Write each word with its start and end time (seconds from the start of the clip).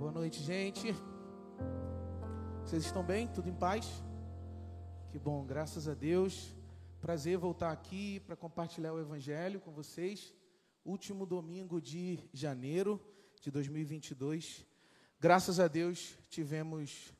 Boa 0.00 0.12
noite, 0.12 0.42
gente. 0.42 0.94
Vocês 2.64 2.86
estão 2.86 3.04
bem? 3.04 3.28
Tudo 3.28 3.50
em 3.50 3.54
paz? 3.54 3.86
Que 5.10 5.18
bom, 5.18 5.44
graças 5.44 5.86
a 5.86 5.92
Deus. 5.92 6.56
Prazer 7.02 7.36
voltar 7.36 7.70
aqui 7.70 8.18
para 8.20 8.34
compartilhar 8.34 8.94
o 8.94 8.98
Evangelho 8.98 9.60
com 9.60 9.70
vocês. 9.70 10.32
Último 10.86 11.26
domingo 11.26 11.82
de 11.82 12.18
janeiro 12.32 12.98
de 13.42 13.50
2022. 13.50 14.64
Graças 15.20 15.60
a 15.60 15.68
Deus 15.68 16.16
tivemos 16.30 17.12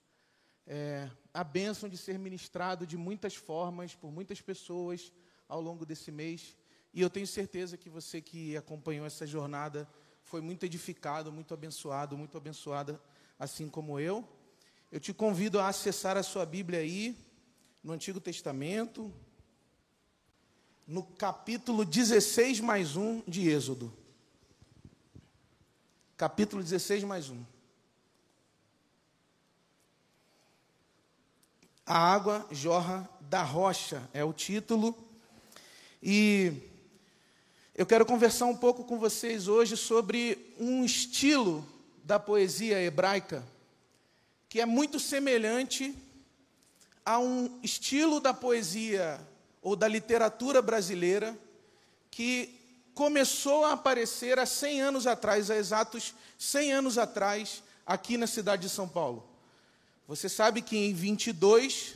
é, 0.66 1.10
a 1.34 1.44
bênção 1.44 1.86
de 1.86 1.98
ser 1.98 2.18
ministrado 2.18 2.86
de 2.86 2.96
muitas 2.96 3.36
formas 3.36 3.94
por 3.94 4.10
muitas 4.10 4.40
pessoas 4.40 5.12
ao 5.46 5.60
longo 5.60 5.84
desse 5.84 6.10
mês. 6.10 6.56
E 6.94 7.02
eu 7.02 7.10
tenho 7.10 7.26
certeza 7.26 7.76
que 7.76 7.90
você 7.90 8.22
que 8.22 8.56
acompanhou 8.56 9.04
essa 9.04 9.26
jornada 9.26 9.86
foi 10.30 10.40
muito 10.40 10.64
edificado, 10.64 11.32
muito 11.32 11.52
abençoado, 11.52 12.16
muito 12.16 12.38
abençoada, 12.38 13.02
assim 13.36 13.68
como 13.68 13.98
eu. 13.98 14.24
Eu 14.92 15.00
te 15.00 15.12
convido 15.12 15.58
a 15.58 15.66
acessar 15.66 16.16
a 16.16 16.22
sua 16.22 16.46
Bíblia 16.46 16.78
aí, 16.78 17.18
no 17.82 17.92
Antigo 17.92 18.20
Testamento, 18.20 19.12
no 20.86 21.02
capítulo 21.02 21.84
16 21.84 22.60
mais 22.60 22.94
1 22.94 23.24
de 23.26 23.48
Êxodo. 23.48 23.92
Capítulo 26.16 26.62
16 26.62 27.02
mais 27.02 27.28
1. 27.28 27.44
A 31.84 31.98
água 31.98 32.46
jorra 32.52 33.10
da 33.22 33.42
rocha 33.42 34.08
é 34.12 34.22
o 34.22 34.32
título. 34.32 34.96
E 36.00 36.69
eu 37.80 37.86
quero 37.86 38.04
conversar 38.04 38.44
um 38.44 38.54
pouco 38.54 38.84
com 38.84 38.98
vocês 38.98 39.48
hoje 39.48 39.74
sobre 39.74 40.54
um 40.60 40.84
estilo 40.84 41.66
da 42.04 42.20
poesia 42.20 42.78
hebraica 42.78 43.42
que 44.50 44.60
é 44.60 44.66
muito 44.66 45.00
semelhante 45.00 45.96
a 47.06 47.18
um 47.18 47.58
estilo 47.62 48.20
da 48.20 48.34
poesia 48.34 49.18
ou 49.62 49.74
da 49.74 49.88
literatura 49.88 50.60
brasileira 50.60 51.34
que 52.10 52.54
começou 52.92 53.64
a 53.64 53.72
aparecer 53.72 54.38
há 54.38 54.44
100 54.44 54.82
anos 54.82 55.06
atrás, 55.06 55.50
há 55.50 55.56
exatos 55.56 56.14
100 56.38 56.72
anos 56.74 56.98
atrás, 56.98 57.62
aqui 57.86 58.18
na 58.18 58.26
cidade 58.26 58.60
de 58.60 58.68
São 58.68 58.86
Paulo. 58.86 59.26
Você 60.06 60.28
sabe 60.28 60.60
que 60.60 60.76
em 60.76 60.92
22 60.92 61.94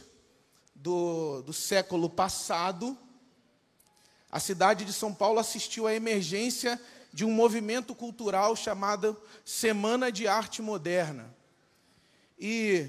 do, 0.74 1.42
do 1.42 1.52
século 1.52 2.08
passado, 2.08 2.96
a 4.34 4.40
cidade 4.40 4.84
de 4.84 4.92
São 4.92 5.14
Paulo 5.14 5.38
assistiu 5.38 5.86
à 5.86 5.94
emergência 5.94 6.82
de 7.12 7.24
um 7.24 7.30
movimento 7.30 7.94
cultural 7.94 8.56
chamado 8.56 9.16
Semana 9.44 10.10
de 10.10 10.26
Arte 10.26 10.60
Moderna. 10.60 11.32
E 12.36 12.88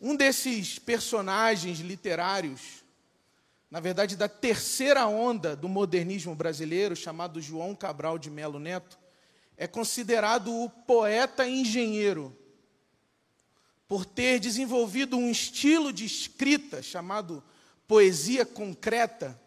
um 0.00 0.16
desses 0.16 0.76
personagens 0.76 1.78
literários, 1.78 2.84
na 3.70 3.78
verdade, 3.78 4.16
da 4.16 4.28
terceira 4.28 5.06
onda 5.06 5.54
do 5.54 5.68
modernismo 5.68 6.34
brasileiro, 6.34 6.96
chamado 6.96 7.40
João 7.40 7.72
Cabral 7.72 8.18
de 8.18 8.28
Melo 8.28 8.58
Neto, 8.58 8.98
é 9.56 9.68
considerado 9.68 10.52
o 10.52 10.68
poeta 10.68 11.48
engenheiro, 11.48 12.36
por 13.86 14.04
ter 14.04 14.40
desenvolvido 14.40 15.16
um 15.16 15.30
estilo 15.30 15.92
de 15.92 16.04
escrita 16.04 16.82
chamado 16.82 17.40
poesia 17.86 18.44
concreta, 18.44 19.40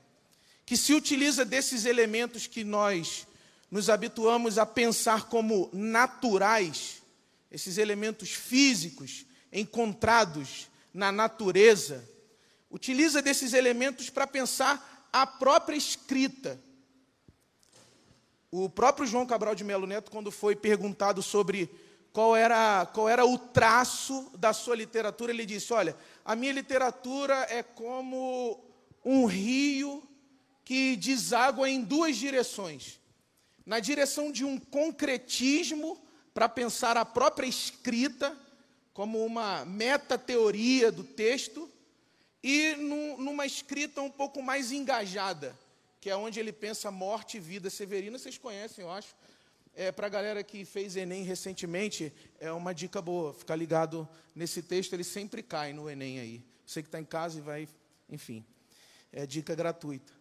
que 0.67 0.75
se 0.75 0.93
utiliza 0.93 1.45
desses 1.45 1.85
elementos 1.85 2.45
que 2.45 2.61
nós 2.61 3.25
nos 3.71 3.89
habituamos 3.89 4.57
a 4.57 4.65
pensar 4.65 5.29
como 5.29 5.69
naturais, 5.71 7.01
esses 7.49 7.77
elementos 7.77 8.31
físicos 8.31 9.25
encontrados 9.49 10.67
na 10.93 11.09
natureza, 11.09 12.03
utiliza 12.69 13.21
desses 13.21 13.53
elementos 13.53 14.09
para 14.09 14.27
pensar 14.27 15.07
a 15.13 15.25
própria 15.25 15.77
escrita. 15.77 16.59
O 18.51 18.69
próprio 18.69 19.07
João 19.07 19.25
Cabral 19.25 19.55
de 19.55 19.63
Melo 19.63 19.87
Neto, 19.87 20.11
quando 20.11 20.31
foi 20.31 20.53
perguntado 20.53 21.23
sobre 21.23 21.69
qual 22.11 22.35
era, 22.35 22.85
qual 22.87 23.07
era 23.07 23.25
o 23.25 23.37
traço 23.37 24.29
da 24.37 24.51
sua 24.51 24.75
literatura, 24.75 25.31
ele 25.31 25.45
disse: 25.45 25.71
Olha, 25.71 25.95
a 26.25 26.35
minha 26.35 26.51
literatura 26.51 27.47
é 27.49 27.63
como 27.63 28.61
um 29.05 29.25
rio 29.25 30.03
que 30.67 30.97
deságua 30.97 31.69
em 31.69 31.81
duas 31.81 32.17
direções. 32.17 32.99
Na 33.65 33.79
direção 33.79 34.29
de 34.29 34.43
um 34.43 34.59
concretismo 34.59 35.97
para 36.33 36.49
pensar 36.49 36.97
a 36.97 37.05
própria 37.05 37.47
escrita 37.47 38.37
como 38.91 39.25
uma 39.25 39.63
meta-teoria 39.63 40.91
do 40.91 41.05
texto 41.05 41.71
e 42.43 42.75
numa 42.75 43.45
escrita 43.45 44.01
um 44.01 44.11
pouco 44.11 44.43
mais 44.43 44.73
engajada, 44.73 45.57
que 46.01 46.09
é 46.09 46.17
onde 46.17 46.37
ele 46.37 46.51
pensa 46.51 46.91
morte 46.91 47.37
e 47.37 47.39
vida. 47.39 47.69
Severina, 47.69 48.19
vocês 48.19 48.37
conhecem, 48.37 48.83
eu 48.83 48.91
acho. 48.91 49.15
É, 49.73 49.89
para 49.89 50.07
a 50.07 50.09
galera 50.09 50.43
que 50.43 50.65
fez 50.65 50.97
Enem 50.97 51.23
recentemente, 51.23 52.11
é 52.41 52.51
uma 52.51 52.73
dica 52.73 53.01
boa, 53.01 53.33
ficar 53.33 53.55
ligado 53.55 54.05
nesse 54.35 54.61
texto, 54.61 54.91
ele 54.91 55.05
sempre 55.05 55.41
cai 55.41 55.71
no 55.71 55.89
Enem 55.89 56.19
aí. 56.19 56.43
Você 56.65 56.81
que 56.81 56.89
está 56.89 56.99
em 56.99 57.05
casa 57.05 57.37
e 57.37 57.41
vai, 57.41 57.69
enfim, 58.09 58.45
é 59.13 59.25
dica 59.25 59.55
gratuita. 59.55 60.16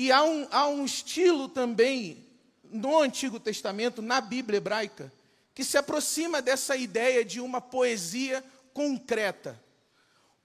E 0.00 0.10
há 0.10 0.22
um, 0.22 0.48
há 0.50 0.66
um 0.66 0.82
estilo 0.86 1.46
também 1.46 2.26
no 2.64 3.02
Antigo 3.02 3.38
Testamento, 3.38 4.00
na 4.00 4.18
Bíblia 4.18 4.56
hebraica, 4.56 5.12
que 5.54 5.62
se 5.62 5.76
aproxima 5.76 6.40
dessa 6.40 6.74
ideia 6.74 7.22
de 7.22 7.38
uma 7.38 7.60
poesia 7.60 8.42
concreta. 8.72 9.62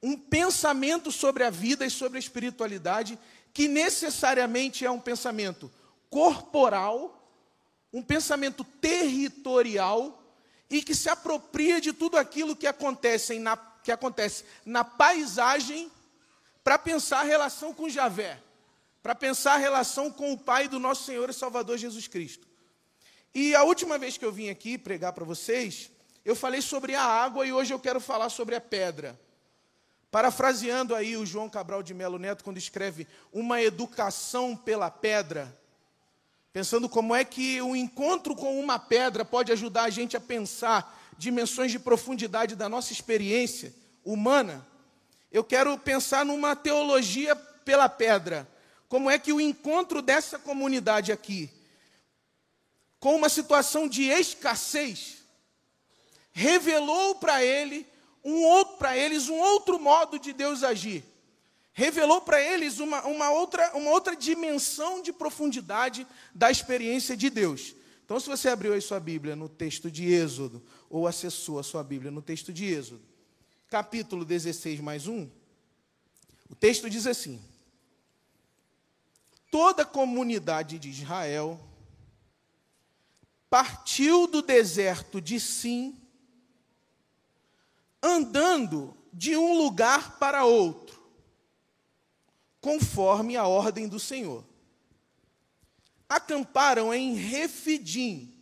Um 0.04 0.18
pensamento 0.18 1.10
sobre 1.10 1.46
a 1.46 1.50
vida 1.50 1.86
e 1.86 1.90
sobre 1.90 2.18
a 2.18 2.20
espiritualidade, 2.20 3.18
que 3.54 3.70
necessariamente 3.70 4.86
é 4.86 4.92
um 4.92 5.00
pensamento 5.00 5.72
corporal, 6.10 7.34
um 7.94 8.04
pensamento 8.04 8.62
territorial 8.62 10.22
e 10.70 10.84
que 10.84 10.94
se 10.94 11.08
apropria 11.08 11.80
de 11.80 11.94
tudo 11.94 12.18
aquilo 12.18 12.58
que 12.58 12.68
acontece 12.68 13.40
na, 13.40 13.56
que 13.56 13.92
acontece 13.94 14.44
na 14.66 14.84
paisagem 14.84 15.90
para 16.62 16.78
pensar 16.78 17.22
a 17.22 17.24
relação 17.24 17.74
com 17.74 17.88
Javé 17.88 18.44
para 19.06 19.14
pensar 19.14 19.54
a 19.54 19.58
relação 19.58 20.10
com 20.10 20.34
o 20.34 20.38
Pai 20.38 20.68
do 20.68 20.80
nosso 20.80 21.04
Senhor 21.04 21.30
e 21.30 21.34
Salvador 21.34 21.78
Jesus 21.78 22.08
Cristo. 22.08 22.48
E 23.36 23.54
a 23.54 23.62
última 23.62 24.00
vez 24.00 24.18
que 24.18 24.26
eu 24.26 24.32
vim 24.32 24.50
aqui 24.50 24.80
pregar 24.80 25.14
para 25.14 25.24
vocês, 25.24 25.92
eu 26.26 26.36
falei 26.36 26.60
sobre 26.60 26.96
a 26.96 27.04
água 27.04 27.46
e 27.46 27.54
hoje 27.54 27.72
eu 27.72 27.78
quero 27.78 28.00
falar 28.00 28.30
sobre 28.30 28.56
a 28.56 28.62
pedra. 28.62 29.16
Parafraseando 30.10 30.96
aí 30.96 31.16
o 31.16 31.24
João 31.24 31.48
Cabral 31.48 31.84
de 31.84 31.94
Melo 31.94 32.18
Neto, 32.18 32.44
quando 32.44 32.58
escreve 32.58 33.08
uma 33.32 33.62
educação 33.62 34.58
pela 34.58 34.90
pedra, 34.90 35.56
pensando 36.52 36.90
como 36.90 37.14
é 37.14 37.24
que 37.24 37.62
o 37.62 37.76
encontro 37.76 38.36
com 38.36 38.60
uma 38.60 38.80
pedra 38.80 39.24
pode 39.24 39.52
ajudar 39.52 39.84
a 39.84 39.90
gente 39.92 40.18
a 40.18 40.20
pensar 40.20 41.00
dimensões 41.16 41.72
de 41.72 41.78
profundidade 41.78 42.56
da 42.56 42.68
nossa 42.68 42.92
experiência 42.92 43.72
humana, 44.04 44.66
eu 45.32 45.44
quero 45.44 45.78
pensar 45.78 46.26
numa 46.26 46.56
teologia 46.56 47.36
pela 47.36 47.88
pedra 47.88 48.55
como 48.88 49.10
é 49.10 49.18
que 49.18 49.34
o 49.34 49.42
encontro 49.42 50.02
dessa 50.02 50.38
comunidade 50.38 51.12
aqui, 51.12 51.50
com 53.00 53.16
uma 53.16 53.30
situação 53.30 53.88
de 53.88 54.04
escassez, 54.04 55.18
revelou 56.32 57.16
para 57.16 57.44
ele 57.44 57.86
um 58.24 58.44
outro 58.44 58.78
para 58.78 58.98
eles 58.98 59.30
um 59.30 59.38
outro 59.38 59.80
modo 59.80 60.18
de 60.18 60.34
Deus 60.34 60.64
agir. 60.64 61.04
Revelou 61.74 62.22
para 62.22 62.42
eles 62.42 62.80
uma, 62.80 63.06
uma, 63.06 63.30
outra, 63.32 63.76
uma 63.76 63.92
outra 63.92 64.16
dimensão 64.16 65.02
de 65.02 65.14
profundidade 65.14 66.08
da 66.34 66.50
experiência 66.50 67.16
de 67.16 67.30
Deus. 67.30 67.76
Então, 68.04 68.20
se 68.20 68.28
você 68.28 68.50
abriu 68.50 68.74
aí 68.74 68.82
sua 68.82 69.00
Bíblia 69.00 69.36
no 69.36 69.50
texto 69.50 69.92
de 69.92 70.12
Êxodo, 70.12 70.64
ou 70.90 71.08
acessou 71.08 71.60
a 71.60 71.64
sua 71.64 71.84
Bíblia 71.84 72.12
no 72.12 72.22
texto 72.22 72.54
de 72.54 72.66
Êxodo, 72.66 73.02
capítulo 73.70 74.24
16 74.24 74.80
mais 74.80 75.08
1, 75.08 75.30
o 76.50 76.56
texto 76.56 76.90
diz 76.90 77.08
assim: 77.08 77.42
toda 79.56 79.84
a 79.84 79.86
comunidade 79.86 80.78
de 80.78 80.90
Israel 80.90 81.58
partiu 83.50 84.28
do 84.28 84.42
deserto 84.42 85.22
de 85.22 85.40
Sim, 85.40 85.98
andando 88.04 88.98
de 89.14 89.38
um 89.38 89.58
lugar 89.58 90.20
para 90.20 90.44
outro, 90.44 91.02
conforme 92.60 93.38
a 93.38 93.48
ordem 93.48 93.88
do 93.88 93.98
Senhor. 93.98 94.44
Acamparam 96.10 96.94
em 96.94 97.14
Refidim, 97.14 98.38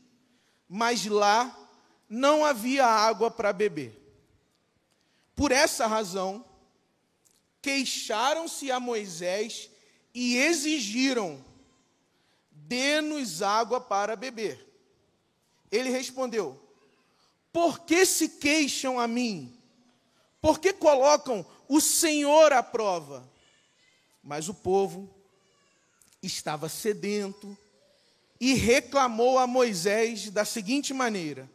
mas 0.68 1.06
lá 1.06 1.56
não 2.10 2.44
havia 2.44 2.88
água 2.88 3.30
para 3.30 3.54
beber. 3.54 3.95
Por 5.36 5.51
essa 5.51 5.86
razão, 5.86 6.44
queixaram-se 7.62 8.71
a 8.71 8.80
Moisés 8.80 9.69
e 10.13 10.38
exigiram: 10.38 11.44
dê-nos 12.51 13.42
água 13.42 13.81
para 13.81 14.15
beber. 14.15 14.65
Ele 15.71 15.89
respondeu: 15.89 16.60
Por 17.51 17.80
que 17.80 18.06
se 18.06 18.30
queixam 18.30 19.00
a 19.00 19.07
mim? 19.07 19.57
Por 20.42 20.60
que 20.60 20.74
colocam 20.74 21.45
o 21.68 21.80
Senhor 21.80 22.51
à 22.51 22.62
prova? 22.62 23.27
Mas 24.21 24.48
o 24.50 24.54
povo 24.54 25.10
estava 26.21 26.69
sedento 26.69 27.57
e 28.39 28.54
reclamou 28.54 29.38
a 29.39 29.48
Moisés 29.48 30.30
da 30.30 30.45
seguinte 30.45 30.94
maneira: 30.94 31.50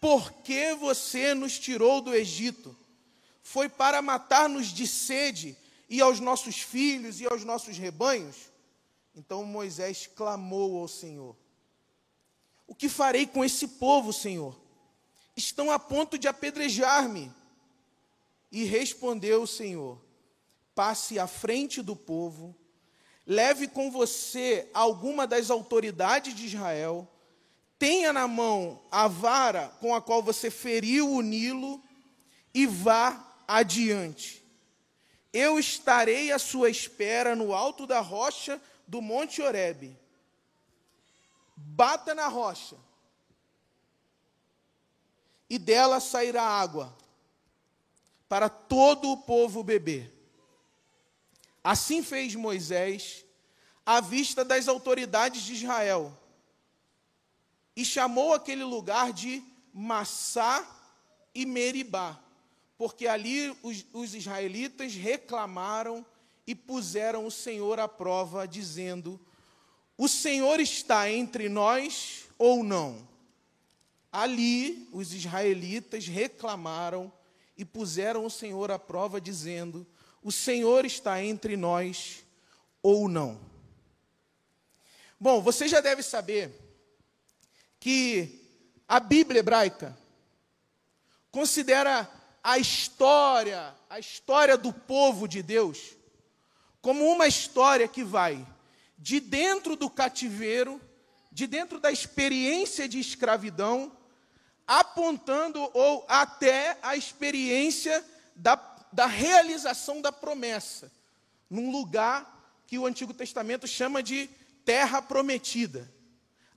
Por 0.00 0.32
que 0.32 0.74
você 0.74 1.34
nos 1.34 1.58
tirou 1.58 2.00
do 2.00 2.14
Egito? 2.14 2.76
Foi 3.42 3.68
para 3.68 4.00
matar-nos 4.00 4.68
de 4.68 4.86
sede 4.86 5.56
e 5.90 6.00
aos 6.00 6.20
nossos 6.20 6.60
filhos 6.60 7.20
e 7.20 7.26
aos 7.26 7.44
nossos 7.44 7.76
rebanhos? 7.76 8.36
Então 9.14 9.44
Moisés 9.44 10.06
clamou 10.06 10.80
ao 10.80 10.86
Senhor: 10.86 11.36
O 12.66 12.74
que 12.74 12.88
farei 12.88 13.26
com 13.26 13.44
esse 13.44 13.66
povo, 13.66 14.12
Senhor? 14.12 14.58
Estão 15.36 15.70
a 15.70 15.78
ponto 15.78 16.16
de 16.16 16.28
apedrejar-me. 16.28 17.32
E 18.52 18.64
respondeu 18.64 19.42
o 19.42 19.46
Senhor: 19.46 20.00
Passe 20.74 21.18
à 21.18 21.26
frente 21.26 21.82
do 21.82 21.96
povo, 21.96 22.54
leve 23.26 23.66
com 23.66 23.90
você 23.90 24.68
alguma 24.72 25.26
das 25.26 25.50
autoridades 25.50 26.34
de 26.34 26.46
Israel, 26.46 27.08
tenha 27.78 28.12
na 28.12 28.28
mão 28.28 28.80
a 28.90 29.08
vara 29.08 29.68
com 29.80 29.94
a 29.94 30.00
qual 30.00 30.22
você 30.22 30.50
feriu 30.50 31.10
o 31.10 31.20
Nilo 31.20 31.82
e 32.52 32.66
vá 32.66 33.42
adiante. 33.46 34.39
Eu 35.32 35.58
estarei 35.58 36.32
à 36.32 36.38
sua 36.38 36.70
espera 36.70 37.36
no 37.36 37.54
alto 37.54 37.86
da 37.86 38.00
rocha 38.00 38.60
do 38.86 39.00
Monte 39.00 39.40
Oreb. 39.40 39.96
Bata 41.56 42.14
na 42.14 42.26
rocha, 42.26 42.76
e 45.48 45.58
dela 45.58 46.00
sairá 46.00 46.42
água 46.42 46.96
para 48.28 48.48
todo 48.48 49.10
o 49.10 49.16
povo 49.16 49.64
beber. 49.64 50.14
Assim 51.62 52.02
fez 52.02 52.34
Moisés 52.36 53.24
à 53.84 54.00
vista 54.00 54.44
das 54.44 54.68
autoridades 54.68 55.42
de 55.42 55.54
Israel 55.54 56.16
e 57.74 57.84
chamou 57.84 58.32
aquele 58.32 58.62
lugar 58.62 59.12
de 59.12 59.42
Massá 59.72 60.64
e 61.34 61.44
Meribá, 61.44 62.18
porque 62.80 63.06
ali 63.06 63.54
os, 63.62 63.84
os 63.92 64.14
israelitas 64.14 64.94
reclamaram 64.94 66.02
e 66.46 66.54
puseram 66.54 67.26
o 67.26 67.30
Senhor 67.30 67.78
à 67.78 67.86
prova, 67.86 68.48
dizendo: 68.48 69.20
O 69.98 70.08
Senhor 70.08 70.58
está 70.60 71.10
entre 71.10 71.50
nós 71.50 72.24
ou 72.38 72.64
não? 72.64 73.06
Ali 74.10 74.88
os 74.94 75.12
israelitas 75.12 76.06
reclamaram 76.06 77.12
e 77.54 77.66
puseram 77.66 78.24
o 78.24 78.30
Senhor 78.30 78.70
à 78.70 78.78
prova, 78.78 79.20
dizendo: 79.20 79.86
O 80.22 80.32
Senhor 80.32 80.86
está 80.86 81.22
entre 81.22 81.58
nós 81.58 82.24
ou 82.82 83.10
não? 83.10 83.38
Bom, 85.20 85.42
você 85.42 85.68
já 85.68 85.82
deve 85.82 86.02
saber 86.02 86.50
que 87.78 88.42
a 88.88 88.98
Bíblia 88.98 89.40
hebraica 89.40 89.94
considera 91.30 92.19
a 92.42 92.58
história, 92.58 93.74
a 93.88 93.98
história 93.98 94.56
do 94.56 94.72
povo 94.72 95.28
de 95.28 95.42
Deus, 95.42 95.96
como 96.80 97.04
uma 97.04 97.26
história 97.26 97.86
que 97.86 98.02
vai 98.02 98.46
de 98.98 99.20
dentro 99.20 99.76
do 99.76 99.88
cativeiro, 99.88 100.80
de 101.30 101.46
dentro 101.46 101.78
da 101.78 101.90
experiência 101.90 102.88
de 102.88 102.98
escravidão, 102.98 103.92
apontando 104.66 105.70
ou 105.74 106.04
até 106.08 106.78
a 106.82 106.96
experiência 106.96 108.04
da, 108.36 108.56
da 108.92 109.06
realização 109.06 110.00
da 110.00 110.12
promessa, 110.12 110.90
num 111.48 111.70
lugar 111.70 112.38
que 112.66 112.78
o 112.78 112.86
Antigo 112.86 113.12
Testamento 113.12 113.66
chama 113.66 114.02
de 114.02 114.28
terra 114.64 115.02
prometida. 115.02 115.90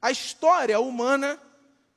A 0.01 0.12
história 0.12 0.79
humana, 0.79 1.39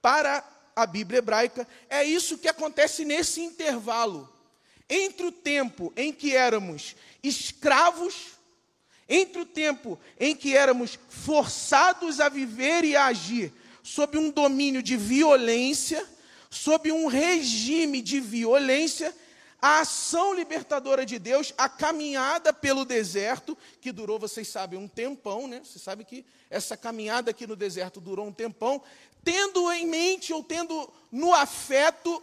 para 0.01 0.45
a 0.77 0.85
Bíblia 0.87 1.19
hebraica, 1.19 1.67
é 1.89 2.05
isso 2.05 2.37
que 2.37 2.49
acontece 2.49 3.03
nesse 3.03 3.41
intervalo 3.41 4.31
entre 4.89 5.27
o 5.27 5.33
tempo 5.33 5.91
em 5.97 6.13
que 6.13 6.37
éramos 6.37 6.95
escravos, 7.23 8.37
entre 9.09 9.41
o 9.41 9.47
tempo 9.47 9.99
em 10.21 10.37
que 10.37 10.55
éramos 10.55 10.99
forçados 11.09 12.21
a 12.21 12.29
viver 12.29 12.85
e 12.85 12.95
a 12.95 13.07
agir 13.07 13.53
sob 13.83 14.19
um 14.19 14.31
domínio 14.31 14.83
de 14.83 14.97
violência, 14.97 16.05
sob 16.51 16.93
um 16.93 17.07
regime 17.07 18.03
de 18.03 18.21
violência, 18.21 19.15
a 19.61 19.81
ação 19.81 20.35
libertadora 20.35 21.07
de 21.07 21.19
Deus, 21.19 21.53
a 21.57 21.69
caminhada 21.69 22.53
pelo 22.53 22.85
deserto, 22.85 23.57
que 23.81 23.93
durou, 23.93 24.19
vocês 24.19 24.49
sabem, 24.49 24.79
um 24.79 24.89
tempão, 24.89 25.47
né? 25.47 25.61
Você 25.65 25.79
sabe 25.79 26.05
que 26.05 26.25
essa 26.51 26.77
caminhada 26.77 27.31
aqui 27.31 27.47
no 27.47 27.57
deserto 27.57 28.01
durou 28.01 28.27
um 28.27 28.33
tempão, 28.33 28.83
tendo 29.25 29.73
em 29.73 29.87
mente 29.87 30.33
ou 30.33 30.43
tendo 30.45 30.93
no 31.11 31.35
afeto 31.35 32.23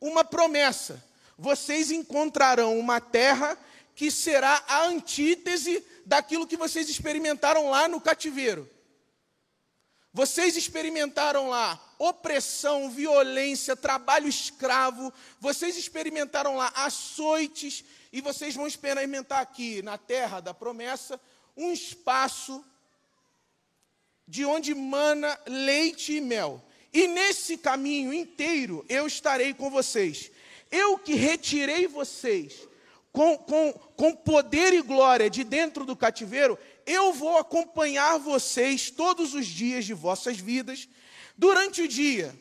uma 0.00 0.24
promessa 0.24 1.02
vocês 1.38 1.90
encontrarão 1.90 2.78
uma 2.78 3.00
terra 3.00 3.58
que 3.94 4.10
será 4.10 4.62
a 4.66 4.86
antítese 4.86 5.84
daquilo 6.04 6.46
que 6.46 6.56
vocês 6.56 6.88
experimentaram 6.88 7.70
lá 7.70 7.88
no 7.88 8.00
cativeiro. 8.00 8.68
Vocês 10.14 10.56
experimentaram 10.56 11.48
lá 11.48 11.78
opressão, 11.98 12.88
violência, 12.88 13.74
trabalho 13.74 14.28
escravo, 14.28 15.12
vocês 15.40 15.76
experimentaram 15.76 16.54
lá 16.54 16.72
açoites, 16.76 17.84
e 18.12 18.20
vocês 18.20 18.54
vão 18.54 18.64
experimentar 18.64 19.40
aqui, 19.40 19.82
na 19.82 19.98
terra 19.98 20.38
da 20.38 20.54
promessa, 20.54 21.20
um 21.56 21.72
espaço 21.72 22.64
de 24.24 24.44
onde 24.44 24.72
mana 24.72 25.36
leite 25.48 26.12
e 26.12 26.20
mel. 26.20 26.64
E 26.92 27.08
nesse 27.08 27.58
caminho 27.58 28.14
inteiro 28.14 28.86
eu 28.88 29.08
estarei 29.08 29.52
com 29.52 29.68
vocês. 29.68 30.30
Eu 30.70 30.96
que 30.96 31.14
retirei 31.14 31.88
vocês 31.88 32.68
com, 33.14 33.36
com, 33.38 33.72
com 33.72 34.14
poder 34.14 34.74
e 34.74 34.80
glória 34.80 35.28
de 35.28 35.42
dentro 35.42 35.84
do 35.84 35.96
cativeiro, 35.96 36.58
eu 36.86 37.12
vou 37.12 37.38
acompanhar 37.38 38.18
vocês 38.18 38.90
todos 38.90 39.34
os 39.34 39.46
dias 39.46 39.84
de 39.84 39.94
vossas 39.94 40.38
vidas. 40.38 40.88
Durante 41.36 41.82
o 41.82 41.88
dia, 41.88 42.34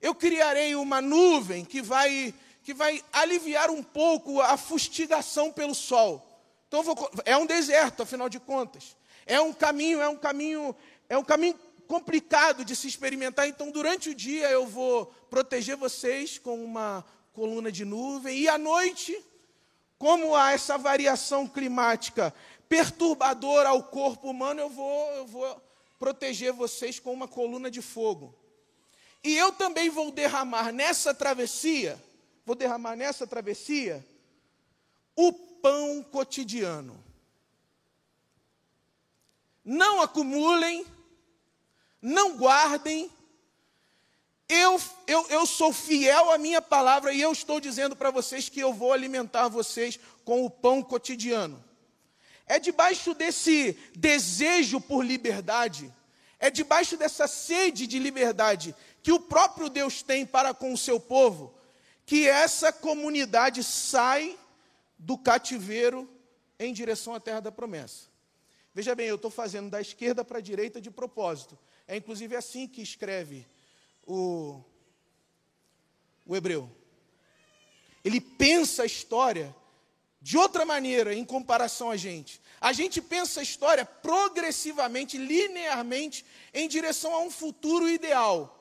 eu 0.00 0.14
criarei 0.14 0.74
uma 0.74 1.00
nuvem 1.00 1.64
que 1.64 1.82
vai, 1.82 2.34
que 2.62 2.72
vai 2.72 3.02
aliviar 3.12 3.70
um 3.70 3.82
pouco 3.82 4.40
a 4.40 4.56
fustigação 4.56 5.52
pelo 5.52 5.74
sol. 5.74 6.26
Então, 6.68 6.82
vou, 6.82 7.10
é 7.24 7.36
um 7.36 7.46
deserto, 7.46 8.02
afinal 8.02 8.28
de 8.28 8.38
contas. 8.38 8.96
É 9.26 9.40
um 9.40 9.52
caminho, 9.52 10.00
é 10.00 10.08
um 10.08 10.16
caminho, 10.16 10.74
é 11.08 11.18
um 11.18 11.24
caminho 11.24 11.58
complicado 11.86 12.64
de 12.64 12.76
se 12.76 12.86
experimentar. 12.86 13.48
Então, 13.48 13.70
durante 13.70 14.10
o 14.10 14.14
dia, 14.14 14.48
eu 14.50 14.66
vou 14.66 15.06
proteger 15.28 15.76
vocês 15.76 16.38
com 16.38 16.64
uma 16.64 17.04
coluna 17.32 17.70
de 17.72 17.84
nuvem, 17.84 18.38
e 18.38 18.48
à 18.48 18.56
noite, 18.56 19.16
como 19.98 20.34
há 20.34 20.52
essa 20.52 20.78
variação 20.78 21.46
climática 21.46 22.32
perturbadora 22.70 23.70
ao 23.70 23.82
corpo 23.82 24.30
humano, 24.30 24.60
eu 24.60 24.70
vou, 24.70 25.12
eu 25.14 25.26
vou 25.26 25.62
proteger 25.98 26.52
vocês 26.52 27.00
com 27.00 27.12
uma 27.12 27.26
coluna 27.26 27.68
de 27.68 27.82
fogo. 27.82 28.32
E 29.24 29.36
eu 29.36 29.50
também 29.50 29.90
vou 29.90 30.12
derramar 30.12 30.70
nessa 30.70 31.12
travessia, 31.12 32.00
vou 32.46 32.54
derramar 32.54 32.94
nessa 32.94 33.26
travessia, 33.26 34.06
o 35.16 35.32
pão 35.32 36.00
cotidiano. 36.00 37.02
Não 39.64 40.00
acumulem, 40.00 40.86
não 42.00 42.36
guardem, 42.36 43.10
eu, 44.48 44.80
eu, 45.08 45.26
eu 45.28 45.44
sou 45.44 45.72
fiel 45.72 46.30
à 46.30 46.38
minha 46.38 46.62
palavra 46.62 47.12
e 47.12 47.20
eu 47.20 47.32
estou 47.32 47.58
dizendo 47.58 47.96
para 47.96 48.12
vocês 48.12 48.48
que 48.48 48.60
eu 48.60 48.72
vou 48.72 48.92
alimentar 48.92 49.48
vocês 49.48 49.98
com 50.24 50.44
o 50.44 50.50
pão 50.50 50.80
cotidiano. 50.82 51.68
É 52.50 52.58
debaixo 52.58 53.14
desse 53.14 53.78
desejo 53.94 54.80
por 54.80 55.06
liberdade, 55.06 55.94
é 56.36 56.50
debaixo 56.50 56.96
dessa 56.96 57.28
sede 57.28 57.86
de 57.86 57.96
liberdade 57.96 58.74
que 59.04 59.12
o 59.12 59.20
próprio 59.20 59.68
Deus 59.68 60.02
tem 60.02 60.26
para 60.26 60.52
com 60.52 60.72
o 60.72 60.76
seu 60.76 60.98
povo, 60.98 61.54
que 62.04 62.26
essa 62.26 62.72
comunidade 62.72 63.62
sai 63.62 64.36
do 64.98 65.16
cativeiro 65.16 66.10
em 66.58 66.72
direção 66.72 67.14
à 67.14 67.20
terra 67.20 67.38
da 67.38 67.52
promessa. 67.52 68.08
Veja 68.74 68.96
bem, 68.96 69.06
eu 69.06 69.14
estou 69.14 69.30
fazendo 69.30 69.70
da 69.70 69.80
esquerda 69.80 70.24
para 70.24 70.38
a 70.38 70.42
direita 70.42 70.80
de 70.80 70.90
propósito. 70.90 71.56
É 71.86 71.96
inclusive 71.96 72.34
assim 72.34 72.66
que 72.66 72.82
escreve 72.82 73.46
o, 74.04 74.60
o 76.26 76.34
hebreu. 76.34 76.68
Ele 78.04 78.20
pensa 78.20 78.82
a 78.82 78.86
história 78.86 79.54
de 80.20 80.36
outra 80.36 80.64
maneira 80.64 81.14
em 81.14 81.24
comparação 81.24 81.90
a 81.90 81.96
gente. 81.96 82.40
A 82.60 82.72
gente 82.72 83.00
pensa 83.00 83.40
a 83.40 83.42
história 83.42 83.84
progressivamente, 83.84 85.16
linearmente, 85.16 86.24
em 86.52 86.68
direção 86.68 87.14
a 87.14 87.20
um 87.20 87.30
futuro 87.30 87.88
ideal. 87.88 88.56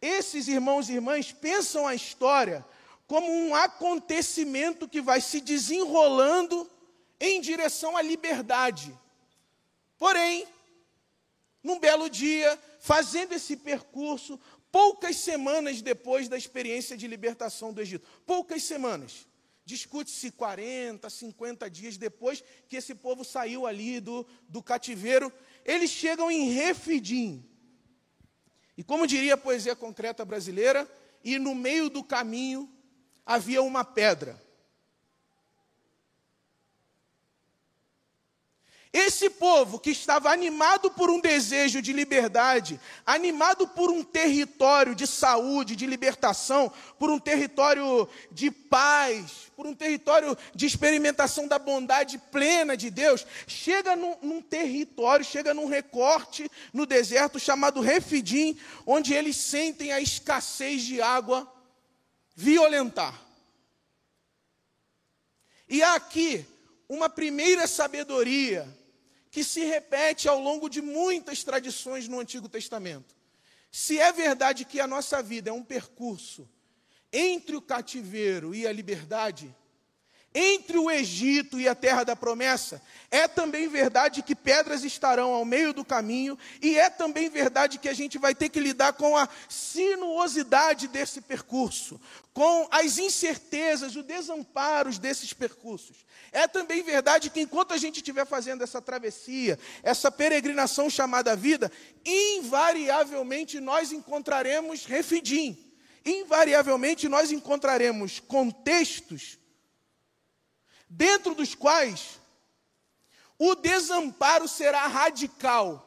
esses 0.00 0.48
irmãos 0.48 0.88
e 0.88 0.92
irmãs 0.92 1.32
pensam 1.32 1.86
a 1.86 1.94
história 1.94 2.64
como 3.06 3.26
um 3.26 3.54
acontecimento 3.54 4.86
que 4.86 5.00
vai 5.00 5.20
se 5.20 5.40
desenrolando 5.40 6.70
em 7.18 7.40
direção 7.40 7.96
à 7.96 8.02
liberdade. 8.02 8.96
Porém, 9.98 10.46
num 11.62 11.78
belo 11.78 12.10
dia, 12.10 12.58
fazendo 12.80 13.32
esse 13.32 13.56
percurso, 13.56 14.38
poucas 14.70 15.16
semanas 15.16 15.80
depois 15.80 16.28
da 16.28 16.36
experiência 16.36 16.96
de 16.96 17.08
libertação 17.08 17.72
do 17.72 17.80
Egito, 17.80 18.06
poucas 18.26 18.62
semanas. 18.62 19.26
Discute-se 19.64 20.30
40, 20.30 21.08
50 21.08 21.70
dias 21.70 21.96
depois 21.96 22.44
que 22.68 22.76
esse 22.76 22.94
povo 22.94 23.24
saiu 23.24 23.66
ali 23.66 23.98
do, 23.98 24.26
do 24.48 24.62
cativeiro, 24.62 25.32
eles 25.64 25.90
chegam 25.90 26.30
em 26.30 26.50
Refidim. 26.50 27.48
E 28.76 28.84
como 28.84 29.06
diria 29.06 29.34
a 29.34 29.38
poesia 29.38 29.74
concreta 29.74 30.24
brasileira, 30.24 30.90
e 31.22 31.38
no 31.38 31.54
meio 31.54 31.88
do 31.88 32.04
caminho 32.04 32.70
havia 33.24 33.62
uma 33.62 33.84
pedra. 33.84 34.43
Esse 38.96 39.28
povo 39.28 39.80
que 39.80 39.90
estava 39.90 40.30
animado 40.30 40.88
por 40.88 41.10
um 41.10 41.18
desejo 41.18 41.82
de 41.82 41.92
liberdade, 41.92 42.80
animado 43.04 43.66
por 43.66 43.90
um 43.90 44.04
território 44.04 44.94
de 44.94 45.04
saúde, 45.04 45.74
de 45.74 45.84
libertação, 45.84 46.72
por 46.96 47.10
um 47.10 47.18
território 47.18 48.08
de 48.30 48.52
paz, 48.52 49.50
por 49.56 49.66
um 49.66 49.74
território 49.74 50.38
de 50.54 50.66
experimentação 50.66 51.48
da 51.48 51.58
bondade 51.58 52.18
plena 52.30 52.76
de 52.76 52.88
Deus, 52.88 53.26
chega 53.48 53.96
num, 53.96 54.16
num 54.22 54.40
território, 54.40 55.24
chega 55.24 55.52
num 55.52 55.66
recorte 55.66 56.48
no 56.72 56.86
deserto 56.86 57.40
chamado 57.40 57.80
Refidim, 57.80 58.56
onde 58.86 59.12
eles 59.12 59.36
sentem 59.36 59.90
a 59.90 60.00
escassez 60.00 60.84
de 60.84 61.02
água 61.02 61.52
violentar. 62.36 63.20
E 65.68 65.82
há 65.82 65.96
aqui 65.96 66.46
uma 66.88 67.08
primeira 67.08 67.66
sabedoria 67.66 68.83
que 69.34 69.42
se 69.42 69.64
repete 69.64 70.28
ao 70.28 70.38
longo 70.38 70.68
de 70.68 70.80
muitas 70.80 71.42
tradições 71.42 72.06
no 72.06 72.20
Antigo 72.20 72.48
Testamento. 72.48 73.16
Se 73.68 73.98
é 73.98 74.12
verdade 74.12 74.64
que 74.64 74.78
a 74.78 74.86
nossa 74.86 75.20
vida 75.20 75.50
é 75.50 75.52
um 75.52 75.64
percurso 75.64 76.48
entre 77.12 77.56
o 77.56 77.60
cativeiro 77.60 78.54
e 78.54 78.64
a 78.64 78.72
liberdade, 78.72 79.52
entre 80.34 80.76
o 80.76 80.90
Egito 80.90 81.60
e 81.60 81.68
a 81.68 81.76
terra 81.76 82.02
da 82.02 82.16
promessa, 82.16 82.82
é 83.08 83.28
também 83.28 83.68
verdade 83.68 84.20
que 84.20 84.34
pedras 84.34 84.82
estarão 84.82 85.32
ao 85.32 85.44
meio 85.44 85.72
do 85.72 85.84
caminho, 85.84 86.36
e 86.60 86.76
é 86.76 86.90
também 86.90 87.28
verdade 87.28 87.78
que 87.78 87.88
a 87.88 87.94
gente 87.94 88.18
vai 88.18 88.34
ter 88.34 88.48
que 88.48 88.58
lidar 88.58 88.94
com 88.94 89.16
a 89.16 89.28
sinuosidade 89.48 90.88
desse 90.88 91.20
percurso, 91.20 92.00
com 92.32 92.66
as 92.72 92.98
incertezas, 92.98 93.94
os 93.94 94.04
desamparos 94.04 94.98
desses 94.98 95.32
percursos. 95.32 95.98
É 96.32 96.48
também 96.48 96.82
verdade 96.82 97.30
que 97.30 97.40
enquanto 97.40 97.72
a 97.72 97.78
gente 97.78 97.98
estiver 97.98 98.26
fazendo 98.26 98.64
essa 98.64 98.82
travessia, 98.82 99.56
essa 99.84 100.10
peregrinação 100.10 100.90
chamada 100.90 101.36
vida, 101.36 101.70
invariavelmente 102.04 103.60
nós 103.60 103.92
encontraremos 103.92 104.84
refidim, 104.84 105.56
invariavelmente 106.04 107.08
nós 107.08 107.30
encontraremos 107.30 108.18
contextos 108.18 109.38
dentro 110.96 111.34
dos 111.34 111.54
quais 111.54 112.20
o 113.38 113.54
desamparo 113.54 114.46
será 114.46 114.86
radical. 114.86 115.80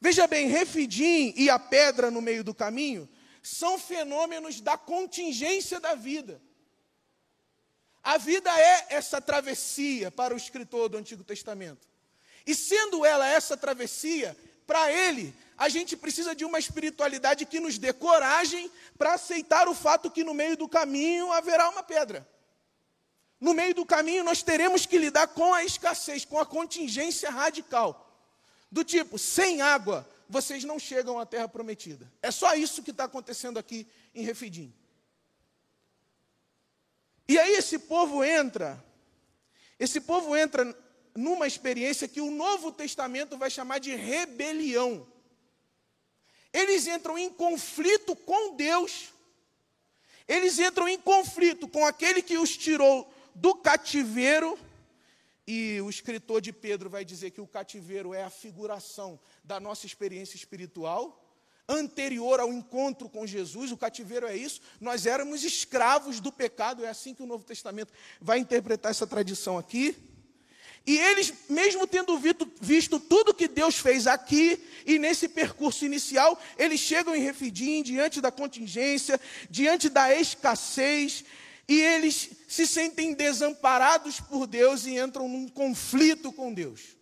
Veja 0.00 0.26
bem, 0.26 0.48
Refidim 0.48 1.34
e 1.36 1.50
a 1.50 1.58
pedra 1.58 2.10
no 2.10 2.20
meio 2.20 2.44
do 2.44 2.54
caminho 2.54 3.08
são 3.42 3.78
fenômenos 3.78 4.60
da 4.60 4.76
contingência 4.76 5.80
da 5.80 5.94
vida. 5.94 6.40
A 8.02 8.18
vida 8.18 8.50
é 8.56 8.86
essa 8.90 9.20
travessia 9.20 10.12
para 10.12 10.32
o 10.32 10.36
escritor 10.36 10.88
do 10.88 10.96
Antigo 10.96 11.24
Testamento. 11.24 11.88
E 12.46 12.54
sendo 12.54 13.04
ela 13.04 13.26
essa 13.26 13.56
travessia, 13.56 14.36
para 14.64 14.92
ele, 14.92 15.34
a 15.58 15.68
gente 15.68 15.96
precisa 15.96 16.34
de 16.34 16.44
uma 16.44 16.58
espiritualidade 16.58 17.46
que 17.46 17.58
nos 17.58 17.78
dê 17.78 17.92
coragem 17.92 18.70
para 18.96 19.14
aceitar 19.14 19.68
o 19.68 19.74
fato 19.74 20.10
que 20.10 20.22
no 20.22 20.34
meio 20.34 20.56
do 20.56 20.68
caminho 20.68 21.32
haverá 21.32 21.68
uma 21.68 21.82
pedra. 21.82 22.28
No 23.40 23.52
meio 23.52 23.74
do 23.74 23.84
caminho, 23.84 24.24
nós 24.24 24.42
teremos 24.42 24.86
que 24.86 24.98
lidar 24.98 25.28
com 25.28 25.52
a 25.52 25.64
escassez, 25.64 26.24
com 26.24 26.38
a 26.38 26.46
contingência 26.46 27.30
radical. 27.30 28.02
Do 28.70 28.82
tipo, 28.82 29.18
sem 29.18 29.60
água, 29.60 30.08
vocês 30.28 30.64
não 30.64 30.78
chegam 30.78 31.18
à 31.18 31.26
terra 31.26 31.48
prometida. 31.48 32.10
É 32.22 32.30
só 32.30 32.54
isso 32.54 32.82
que 32.82 32.90
está 32.90 33.04
acontecendo 33.04 33.58
aqui 33.58 33.86
em 34.14 34.24
Refidim. 34.24 34.74
E 37.28 37.38
aí 37.38 37.54
esse 37.54 37.78
povo 37.78 38.24
entra, 38.24 38.82
esse 39.78 40.00
povo 40.00 40.36
entra 40.36 40.64
numa 41.14 41.46
experiência 41.46 42.08
que 42.08 42.20
o 42.20 42.30
Novo 42.30 42.70
Testamento 42.72 43.36
vai 43.36 43.50
chamar 43.50 43.78
de 43.78 43.94
rebelião. 43.94 45.06
Eles 46.52 46.86
entram 46.86 47.18
em 47.18 47.28
conflito 47.28 48.14
com 48.16 48.54
Deus. 48.54 49.12
Eles 50.26 50.58
entram 50.58 50.88
em 50.88 50.98
conflito 50.98 51.68
com 51.68 51.84
aquele 51.84 52.22
que 52.22 52.38
os 52.38 52.56
tirou 52.56 53.12
do 53.36 53.54
cativeiro, 53.54 54.58
e 55.46 55.80
o 55.82 55.90
escritor 55.90 56.40
de 56.40 56.52
Pedro 56.52 56.88
vai 56.88 57.04
dizer 57.04 57.30
que 57.30 57.40
o 57.40 57.46
cativeiro 57.46 58.14
é 58.14 58.24
a 58.24 58.30
figuração 58.30 59.20
da 59.44 59.60
nossa 59.60 59.84
experiência 59.84 60.36
espiritual, 60.36 61.22
anterior 61.68 62.40
ao 62.40 62.52
encontro 62.52 63.08
com 63.08 63.26
Jesus, 63.26 63.70
o 63.70 63.76
cativeiro 63.76 64.26
é 64.26 64.36
isso, 64.36 64.60
nós 64.80 65.04
éramos 65.04 65.44
escravos 65.44 66.18
do 66.18 66.32
pecado, 66.32 66.84
é 66.84 66.88
assim 66.88 67.14
que 67.14 67.22
o 67.22 67.26
Novo 67.26 67.44
Testamento 67.44 67.92
vai 68.20 68.38
interpretar 68.38 68.90
essa 68.90 69.06
tradição 69.06 69.58
aqui. 69.58 69.94
E 70.86 70.96
eles, 70.96 71.34
mesmo 71.48 71.84
tendo 71.84 72.16
visto, 72.16 72.50
visto 72.60 73.00
tudo 73.00 73.34
que 73.34 73.48
Deus 73.48 73.76
fez 73.76 74.06
aqui 74.06 74.64
e 74.86 75.00
nesse 75.00 75.28
percurso 75.28 75.84
inicial, 75.84 76.40
eles 76.56 76.78
chegam 76.78 77.14
em 77.14 77.20
Refidim, 77.20 77.82
diante 77.82 78.20
da 78.20 78.30
contingência, 78.30 79.20
diante 79.50 79.88
da 79.88 80.14
escassez, 80.14 81.24
e 81.68 81.80
eles 81.80 82.30
se 82.48 82.66
sentem 82.66 83.12
desamparados 83.12 84.20
por 84.20 84.46
Deus 84.46 84.86
e 84.86 84.98
entram 84.98 85.28
num 85.28 85.48
conflito 85.48 86.32
com 86.32 86.54
Deus. 86.54 86.96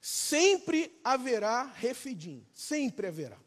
Sempre 0.00 0.98
haverá 1.02 1.64
refidim, 1.64 2.46
sempre 2.54 3.06
haverá. 3.06 3.38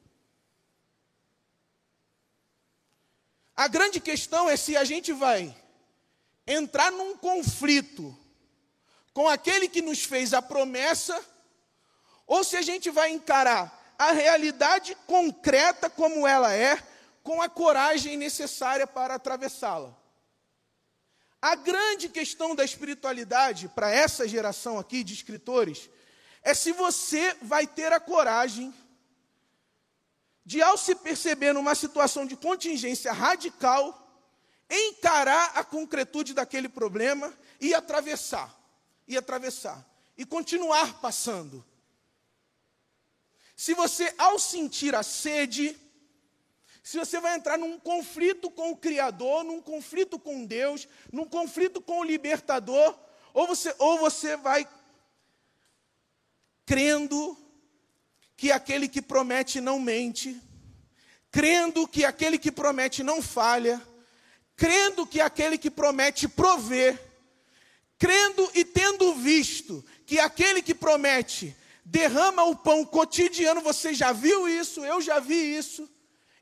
A 3.55 3.67
grande 3.67 3.99
questão 3.99 4.49
é 4.49 4.57
se 4.57 4.75
a 4.75 4.83
gente 4.83 5.13
vai 5.13 5.55
entrar 6.47 6.91
num 6.91 7.15
conflito 7.15 8.17
com 9.13 9.27
aquele 9.27 9.67
que 9.67 9.81
nos 9.81 10.03
fez 10.03 10.33
a 10.33 10.41
promessa, 10.41 11.23
ou 12.25 12.43
se 12.43 12.57
a 12.57 12.63
gente 12.63 12.89
vai 12.89 13.11
encarar 13.11 13.95
a 13.97 14.11
realidade 14.11 14.95
concreta 15.05 15.87
como 15.87 16.27
ela 16.27 16.51
é 16.51 16.92
com 17.23 17.41
a 17.41 17.49
coragem 17.49 18.17
necessária 18.17 18.85
para 18.85 19.15
atravessá-la. 19.15 19.97
A 21.41 21.55
grande 21.55 22.07
questão 22.09 22.55
da 22.55 22.63
espiritualidade 22.63 23.67
para 23.69 23.89
essa 23.89 24.27
geração 24.27 24.77
aqui 24.77 25.03
de 25.03 25.13
escritores 25.13 25.89
é 26.41 26.53
se 26.53 26.71
você 26.73 27.33
vai 27.41 27.65
ter 27.65 27.91
a 27.91 27.99
coragem 27.99 28.73
de, 30.45 30.61
ao 30.61 30.77
se 30.77 30.93
perceber 30.95 31.53
numa 31.53 31.73
situação 31.73 32.25
de 32.25 32.35
contingência 32.35 33.13
radical, 33.13 33.99
encarar 34.69 35.51
a 35.55 35.63
concretude 35.63 36.33
daquele 36.33 36.67
problema 36.67 37.33
e 37.59 37.73
atravessar, 37.73 38.53
e 39.07 39.17
atravessar, 39.17 39.85
e 40.17 40.25
continuar 40.25 40.99
passando. 40.99 41.63
Se 43.55 43.73
você, 43.73 44.13
ao 44.17 44.37
sentir 44.37 44.93
a 44.95 45.03
sede, 45.03 45.79
se 46.83 46.99
você 46.99 47.17
vai 47.21 47.37
entrar 47.37 47.57
num 47.57 47.79
conflito 47.79 48.51
com 48.51 48.71
o 48.71 48.75
Criador, 48.75 49.45
num 49.45 49.61
conflito 49.61 50.19
com 50.19 50.45
Deus, 50.45 50.85
num 51.13 51.23
conflito 51.23 51.79
com 51.79 52.01
o 52.01 52.03
libertador, 52.03 52.93
ou 53.33 53.47
você, 53.47 53.73
ou 53.79 53.97
você 53.99 54.35
vai 54.35 54.67
crendo 56.65 57.37
que 58.35 58.51
aquele 58.51 58.89
que 58.89 59.01
promete 59.01 59.61
não 59.61 59.79
mente, 59.79 60.37
crendo 61.31 61.87
que 61.87 62.03
aquele 62.03 62.37
que 62.37 62.51
promete 62.51 63.01
não 63.01 63.21
falha, 63.21 63.81
crendo 64.57 65.07
que 65.07 65.21
aquele 65.21 65.57
que 65.57 65.71
promete 65.71 66.27
provê, 66.27 66.99
crendo 67.97 68.51
e 68.53 68.65
tendo 68.65 69.13
visto 69.15 69.85
que 70.05 70.19
aquele 70.19 70.61
que 70.61 70.75
promete 70.75 71.55
derrama 71.85 72.43
o 72.43 72.57
pão 72.57 72.83
cotidiano, 72.83 73.61
você 73.61 73.93
já 73.93 74.11
viu 74.11 74.49
isso, 74.49 74.83
eu 74.83 75.01
já 75.01 75.19
vi 75.19 75.57
isso. 75.57 75.89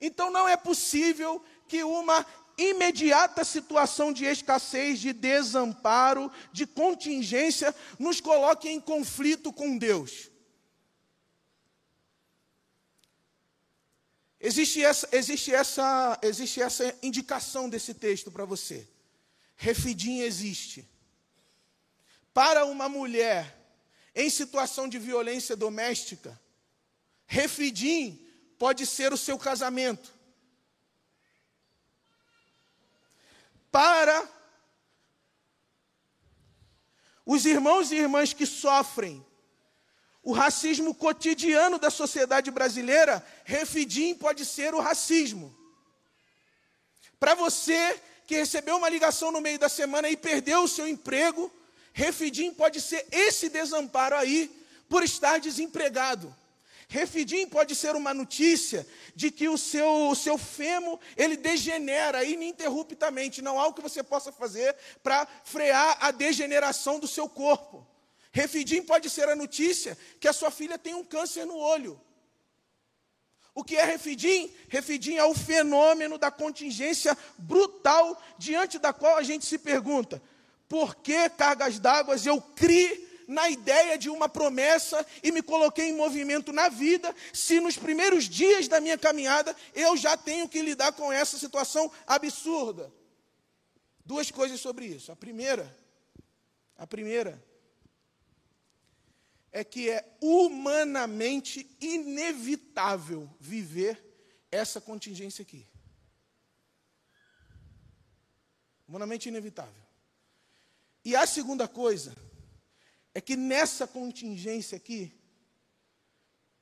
Então 0.02 0.32
não 0.32 0.50
é 0.50 0.58
possível 0.58 1.42
que 1.68 1.84
uma 1.84 2.26
imediata 2.58 3.44
situação 3.44 4.12
de 4.12 4.26
escassez, 4.26 5.00
de 5.00 5.14
desamparo, 5.14 6.32
de 6.52 6.66
contingência, 6.66 7.74
nos 7.98 8.20
coloque 8.20 8.68
em 8.68 8.82
conflito 8.82 9.54
com 9.54 9.78
Deus. 9.78 10.30
Existe 14.40 14.84
essa, 14.84 15.08
existe 15.12 15.54
essa, 15.54 16.20
existe 16.24 16.62
essa 16.62 16.98
indicação 17.04 17.70
desse 17.70 17.94
texto 17.94 18.32
para 18.32 18.44
você. 18.44 18.88
Refidim 19.56 20.22
existe. 20.22 20.90
Para 22.34 22.66
uma 22.66 22.90
mulher 22.90 23.56
em 24.16 24.30
situação 24.30 24.88
de 24.88 24.98
violência 24.98 25.56
doméstica, 25.56 26.40
refidim 27.28 28.21
pode 28.62 28.86
ser 28.86 29.12
o 29.12 29.18
seu 29.18 29.40
casamento. 29.40 30.14
Para 33.72 34.30
os 37.26 37.44
irmãos 37.44 37.92
e 37.92 37.96
irmãs 37.96 38.34
que 38.34 38.46
sofrem 38.46 39.26
o 40.22 40.32
racismo 40.32 40.94
cotidiano 40.94 41.80
da 41.80 41.90
sociedade 41.90 42.52
brasileira, 42.52 43.26
refidim 43.46 44.14
pode 44.14 44.46
ser 44.46 44.76
o 44.76 44.80
racismo. 44.80 45.58
Para 47.20 47.34
você 47.34 48.00
que 48.28 48.36
recebeu 48.36 48.78
uma 48.78 48.90
ligação 48.90 49.32
no 49.32 49.42
meio 49.42 49.58
da 49.58 49.70
semana 49.70 50.08
e 50.08 50.16
perdeu 50.16 50.62
o 50.62 50.68
seu 50.68 50.88
emprego, 50.88 51.52
refidim 51.94 52.54
pode 52.54 52.80
ser 52.80 53.08
esse 53.12 53.50
desamparo 53.50 54.16
aí 54.16 54.52
por 54.88 55.02
estar 55.02 55.40
desempregado. 55.40 56.41
Refidim 56.92 57.48
pode 57.48 57.74
ser 57.74 57.96
uma 57.96 58.14
notícia 58.14 58.86
de 59.16 59.32
que 59.32 59.48
o 59.48 59.58
seu, 59.58 60.10
o 60.10 60.16
seu 60.16 60.38
fêmur, 60.38 61.00
ele 61.16 61.38
degenera 61.38 62.22
ininterruptamente, 62.26 63.42
não 63.42 63.58
há 63.58 63.68
o 63.68 63.74
que 63.74 63.82
você 63.82 64.04
possa 64.04 64.30
fazer 64.30 64.76
para 65.02 65.26
frear 65.46 65.98
a 66.02 66.12
degeneração 66.12 67.00
do 67.00 67.08
seu 67.08 67.30
corpo. 67.30 67.88
Refidim 68.34 68.82
pode 68.82 69.10
ser 69.10 69.30
a 69.30 69.38
notícia 69.38 69.98
que 70.20 70.28
a 70.28 70.34
sua 70.34 70.52
filha 70.52 70.78
tem 70.78 70.94
um 70.94 71.02
câncer 71.02 71.46
no 71.46 71.56
olho. 71.56 71.98
O 73.56 73.64
que 73.64 73.78
é 73.78 73.86
refidim? 73.86 74.54
Refidim 74.68 75.16
é 75.16 75.24
o 75.24 75.34
fenômeno 75.34 76.18
da 76.18 76.30
contingência 76.30 77.18
brutal 77.38 78.22
diante 78.38 78.78
da 78.78 78.92
qual 78.92 79.16
a 79.16 79.24
gente 79.24 79.46
se 79.46 79.58
pergunta: 79.58 80.22
por 80.68 80.96
que 80.96 81.30
cargas 81.30 81.80
d'água 81.80 82.18
eu 82.26 82.42
criei 82.42 83.11
na 83.32 83.50
ideia 83.50 83.98
de 83.98 84.10
uma 84.10 84.28
promessa 84.28 85.06
e 85.24 85.32
me 85.32 85.42
coloquei 85.42 85.90
em 85.90 85.96
movimento 85.96 86.52
na 86.52 86.68
vida, 86.68 87.16
se 87.34 87.60
nos 87.62 87.78
primeiros 87.78 88.26
dias 88.26 88.68
da 88.68 88.82
minha 88.82 88.98
caminhada 88.98 89.56
eu 89.74 89.96
já 89.96 90.18
tenho 90.18 90.50
que 90.50 90.62
lidar 90.62 90.92
com 90.92 91.12
essa 91.12 91.38
situação 91.38 91.90
absurda? 92.06 92.92
Duas 94.06 94.30
coisas 94.30 94.60
sobre 94.60 94.86
isso. 94.86 95.12
A 95.12 95.16
primeira, 95.16 95.74
a 96.78 96.86
primeira 96.86 97.42
é 99.50 99.64
que 99.64 99.90
é 99.90 100.18
humanamente 100.20 101.74
inevitável 101.80 103.30
viver 103.40 104.04
essa 104.52 104.82
contingência 104.82 105.42
aqui. 105.42 105.66
Humanamente 108.86 109.30
inevitável. 109.30 109.82
E 111.06 111.16
a 111.16 111.26
segunda 111.26 111.66
coisa 111.66 112.14
é 113.14 113.22
que 113.22 113.36
nessa 113.36 113.86
contingência 113.86 114.76
aqui, 114.76 115.14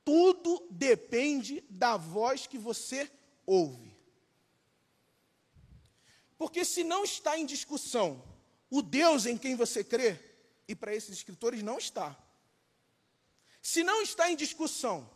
tudo 0.04 0.66
depende 0.70 1.62
da 1.68 1.96
voz 1.96 2.46
que 2.46 2.58
você 2.58 3.10
ouve. 3.46 3.96
Porque 6.36 6.64
se 6.64 6.82
não 6.82 7.04
está 7.04 7.38
em 7.38 7.46
discussão 7.46 8.24
o 8.70 8.82
Deus 8.82 9.26
em 9.26 9.36
quem 9.36 9.56
você 9.56 9.84
crê, 9.84 10.18
e 10.66 10.74
para 10.74 10.94
esses 10.94 11.10
escritores 11.10 11.62
não 11.62 11.78
está, 11.78 12.16
se 13.60 13.82
não 13.82 14.00
está 14.02 14.30
em 14.30 14.36
discussão 14.36 15.08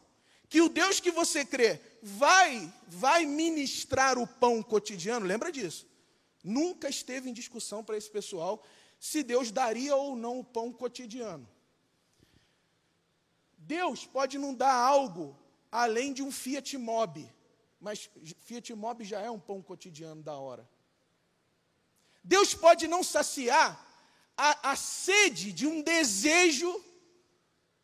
que 0.48 0.60
o 0.60 0.68
Deus 0.68 1.00
que 1.00 1.10
você 1.10 1.44
crê 1.44 1.80
vai 2.02 2.72
vai 2.86 3.24
ministrar 3.24 4.18
o 4.18 4.26
pão 4.26 4.62
cotidiano, 4.62 5.26
lembra 5.26 5.50
disso? 5.50 5.86
Nunca 6.42 6.88
esteve 6.88 7.30
em 7.30 7.32
discussão 7.32 7.82
para 7.82 7.96
esse 7.96 8.10
pessoal 8.10 8.62
se 9.04 9.22
Deus 9.22 9.50
daria 9.50 9.94
ou 9.94 10.16
não 10.16 10.38
o 10.38 10.44
pão 10.44 10.72
cotidiano. 10.72 11.46
Deus 13.58 14.06
pode 14.06 14.38
não 14.38 14.54
dar 14.54 14.72
algo 14.72 15.38
além 15.70 16.14
de 16.14 16.22
um 16.22 16.32
Fiat 16.32 16.78
Mobi, 16.78 17.30
mas 17.78 18.08
Fiat 18.46 18.72
Mobi 18.72 19.04
já 19.04 19.20
é 19.20 19.30
um 19.30 19.38
pão 19.38 19.60
cotidiano 19.60 20.22
da 20.22 20.32
hora. 20.38 20.66
Deus 22.22 22.54
pode 22.54 22.88
não 22.88 23.02
saciar 23.02 23.78
a, 24.38 24.70
a 24.70 24.74
sede 24.74 25.52
de 25.52 25.66
um 25.66 25.82
desejo 25.82 26.82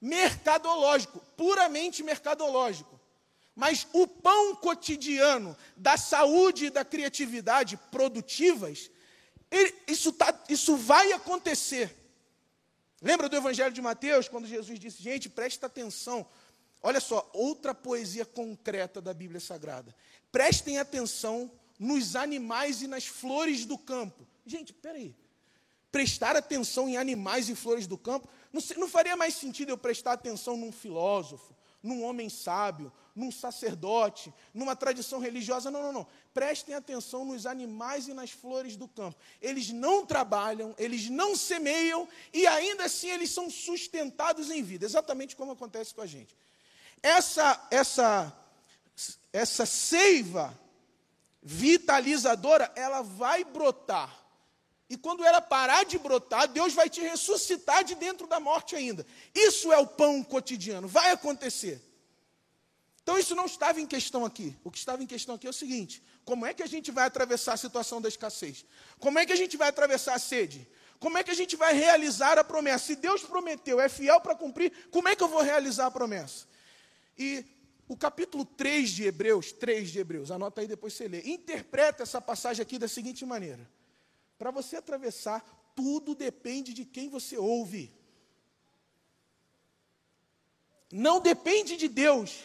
mercadológico, 0.01 1.21
puramente 1.37 2.03
mercadológico. 2.03 2.99
Mas 3.55 3.87
o 3.93 4.07
pão 4.07 4.57
cotidiano 4.57 5.55
da 5.77 5.99
saúde 5.99 6.67
e 6.67 6.71
da 6.71 6.83
criatividade 6.83 7.77
produtivas, 7.91 8.91
isso, 9.87 10.13
tá, 10.13 10.45
isso 10.49 10.77
vai 10.77 11.13
acontecer. 11.13 11.97
Lembra 13.03 13.29
do 13.29 13.37
Evangelho 13.37 13.73
de 13.73 13.81
Mateus, 13.81 14.29
quando 14.29 14.47
Jesus 14.47 14.79
disse: 14.79 15.03
gente, 15.03 15.29
presta 15.29 15.67
atenção. 15.67 16.27
Olha 16.83 17.01
só, 17.01 17.29
outra 17.33 17.75
poesia 17.75 18.25
concreta 18.25 19.01
da 19.01 19.13
Bíblia 19.13 19.41
Sagrada. 19.41 19.95
Prestem 20.33 20.79
atenção 20.79 21.51
nos 21.79 22.15
animais 22.15 22.83
e 22.83 22.87
nas 22.87 23.07
flores 23.07 23.65
do 23.65 23.77
campo. 23.77 24.27
Gente, 24.47 24.73
peraí. 24.73 25.15
Prestar 25.91 26.37
atenção 26.37 26.89
em 26.89 26.97
animais 26.97 27.49
e 27.49 27.55
flores 27.55 27.87
do 27.87 27.99
campo 27.99 28.29
não, 28.53 28.63
não 28.77 28.89
faria 28.89 29.17
mais 29.17 29.35
sentido 29.35 29.71
eu 29.71 29.79
prestar 29.79 30.13
atenção 30.13 30.57
num 30.57 30.71
filósofo, 30.71 31.55
num 31.83 32.03
homem 32.05 32.29
sábio, 32.29 32.93
num 33.15 33.31
sacerdote, 33.31 34.33
numa 34.53 34.77
tradição 34.77 35.19
religiosa. 35.19 35.71
Não, 35.71 35.83
não, 35.83 35.93
não. 35.93 36.07
Prestem 36.33 36.75
atenção 36.75 37.25
nos 37.25 37.47
animais 37.47 38.09
e 38.09 38.15
nas 38.15 38.31
flores 38.31 38.77
do 38.77 38.89
campo. 38.89 39.19
Eles 39.41 39.71
não 39.71 40.07
trabalham, 40.07 40.75
eles 40.79 41.09
não 41.09 41.35
semeiam 41.37 42.09
e 42.33 42.47
ainda 42.47 42.85
assim 42.85 43.11
eles 43.11 43.31
são 43.31 43.51
sustentados 43.51 44.51
em 44.51 44.63
vida, 44.63 44.85
exatamente 44.85 45.37
como 45.37 45.53
acontece 45.53 45.95
com 45.95 46.01
a 46.01 46.07
gente. 46.07 46.37
Essa 47.03 47.67
essa 47.71 48.37
essa 49.33 49.65
seiva 49.65 50.59
vitalizadora, 51.43 52.71
ela 52.77 53.03
vai 53.03 53.45
brotar 53.45 54.21
e 54.91 54.97
quando 54.97 55.25
ela 55.25 55.41
parar 55.41 55.85
de 55.85 55.97
brotar, 55.97 56.49
Deus 56.49 56.75
vai 56.75 56.91
te 56.91 57.01
ressuscitar 57.01 57.85
de 57.85 57.95
dentro 57.95 58.27
da 58.27 58.41
morte 58.41 58.75
ainda. 58.75 59.07
Isso 59.33 59.73
é 59.73 59.79
o 59.79 59.87
pão 59.87 60.21
cotidiano, 60.25 60.89
vai 60.89 61.13
acontecer. 61.13 61.81
Então 63.01 63.17
isso 63.17 63.37
não 63.37 63.47
estava 63.47 63.81
em 63.81 63.87
questão 63.87 64.25
aqui. 64.25 64.57
O 64.65 64.71
que 64.71 64.79
estava 64.79 65.01
em 65.01 65.07
questão 65.07 65.37
aqui 65.37 65.47
é 65.47 65.51
o 65.51 65.53
seguinte: 65.53 66.03
como 66.25 66.45
é 66.45 66.53
que 66.53 66.61
a 66.61 66.67
gente 66.67 66.91
vai 66.91 67.07
atravessar 67.07 67.53
a 67.53 67.57
situação 67.57 68.03
da 68.03 68.09
escassez? 68.09 68.65
Como 68.99 69.17
é 69.17 69.25
que 69.25 69.33
a 69.33 69.37
gente 69.37 69.57
vai 69.57 69.69
atravessar 69.69 70.15
a 70.15 70.19
sede? 70.19 70.69
Como 70.99 71.17
é 71.17 71.23
que 71.23 71.31
a 71.31 71.35
gente 71.35 71.55
vai 71.55 71.73
realizar 71.73 72.37
a 72.37 72.43
promessa? 72.43 72.87
Se 72.87 72.97
Deus 72.97 73.23
prometeu, 73.23 73.81
é 73.81 73.89
fiel 73.89 74.21
para 74.21 74.35
cumprir, 74.35 74.73
como 74.91 75.09
é 75.09 75.15
que 75.15 75.23
eu 75.23 75.29
vou 75.29 75.41
realizar 75.41 75.87
a 75.87 75.91
promessa? 75.91 76.47
E 77.17 77.45
o 77.87 77.97
capítulo 77.97 78.45
3 78.45 78.91
de 78.91 79.05
Hebreus, 79.05 79.53
3 79.53 79.89
de 79.89 80.01
Hebreus, 80.01 80.33
anota 80.33 80.61
aí 80.61 80.67
depois 80.67 80.95
você 80.95 81.07
lê, 81.07 81.23
interpreta 81.23 82.03
essa 82.03 82.21
passagem 82.21 82.61
aqui 82.61 82.77
da 82.77 82.89
seguinte 82.89 83.25
maneira: 83.25 83.71
para 84.41 84.51
você 84.51 84.77
atravessar, 84.77 85.45
tudo 85.77 86.15
depende 86.15 86.73
de 86.73 86.87
quem 86.87 87.11
você 87.11 87.37
ouve. 87.37 87.95
Não 90.91 91.21
depende 91.21 91.77
de 91.77 91.87
Deus. 91.87 92.45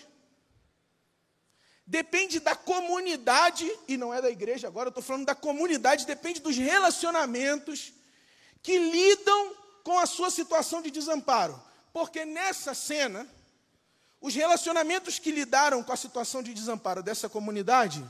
Depende 1.87 2.41
da 2.41 2.53
comunidade, 2.53 3.65
e 3.87 3.95
não 3.95 4.13
é 4.13 4.21
da 4.21 4.29
igreja 4.29 4.67
agora, 4.67 4.87
eu 4.87 4.89
estou 4.89 5.01
falando 5.01 5.25
da 5.25 5.33
comunidade, 5.33 6.05
depende 6.05 6.41
dos 6.41 6.57
relacionamentos 6.57 7.93
que 8.61 8.77
lidam 8.77 9.55
com 9.81 9.97
a 9.97 10.05
sua 10.05 10.29
situação 10.29 10.81
de 10.81 10.91
desamparo. 10.91 11.63
Porque 11.93 12.25
nessa 12.25 12.73
cena, 12.73 13.25
os 14.19 14.35
relacionamentos 14.35 15.17
que 15.17 15.31
lidaram 15.31 15.81
com 15.81 15.93
a 15.93 15.97
situação 15.97 16.43
de 16.43 16.53
desamparo 16.53 17.01
dessa 17.01 17.29
comunidade, 17.29 18.03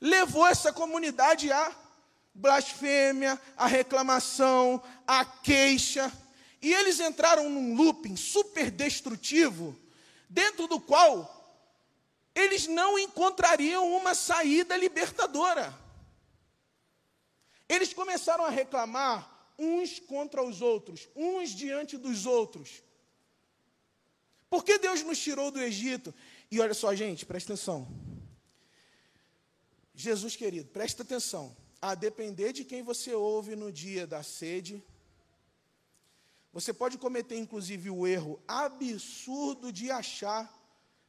levou 0.00 0.46
essa 0.46 0.72
comunidade 0.72 1.50
a 1.50 1.81
blasfêmia, 2.34 3.40
a 3.56 3.66
reclamação, 3.66 4.82
a 5.06 5.24
queixa. 5.24 6.12
E 6.60 6.72
eles 6.72 7.00
entraram 7.00 7.48
num 7.50 7.74
looping 7.74 8.16
super 8.16 8.70
destrutivo, 8.70 9.78
dentro 10.28 10.66
do 10.66 10.80
qual 10.80 11.40
eles 12.34 12.66
não 12.66 12.98
encontrariam 12.98 13.94
uma 13.94 14.14
saída 14.14 14.76
libertadora. 14.76 15.76
Eles 17.68 17.92
começaram 17.92 18.44
a 18.44 18.50
reclamar 18.50 19.28
uns 19.58 19.98
contra 19.98 20.42
os 20.42 20.60
outros, 20.60 21.08
uns 21.14 21.50
diante 21.50 21.96
dos 21.96 22.26
outros. 22.26 22.82
Por 24.48 24.64
que 24.64 24.78
Deus 24.78 25.02
nos 25.02 25.18
tirou 25.18 25.50
do 25.50 25.60
Egito? 25.60 26.14
E 26.50 26.60
olha 26.60 26.74
só, 26.74 26.94
gente, 26.94 27.24
presta 27.24 27.54
atenção. 27.54 27.88
Jesus 29.94 30.36
querido, 30.36 30.68
presta 30.70 31.02
atenção 31.02 31.56
a 31.82 31.96
depender 31.96 32.52
de 32.52 32.64
quem 32.64 32.80
você 32.80 33.12
ouve 33.12 33.56
no 33.56 33.72
dia 33.72 34.06
da 34.06 34.22
sede, 34.22 34.80
você 36.52 36.72
pode 36.72 36.96
cometer 36.96 37.36
inclusive 37.36 37.90
o 37.90 38.06
erro 38.06 38.40
absurdo 38.46 39.72
de 39.72 39.90
achar 39.90 40.56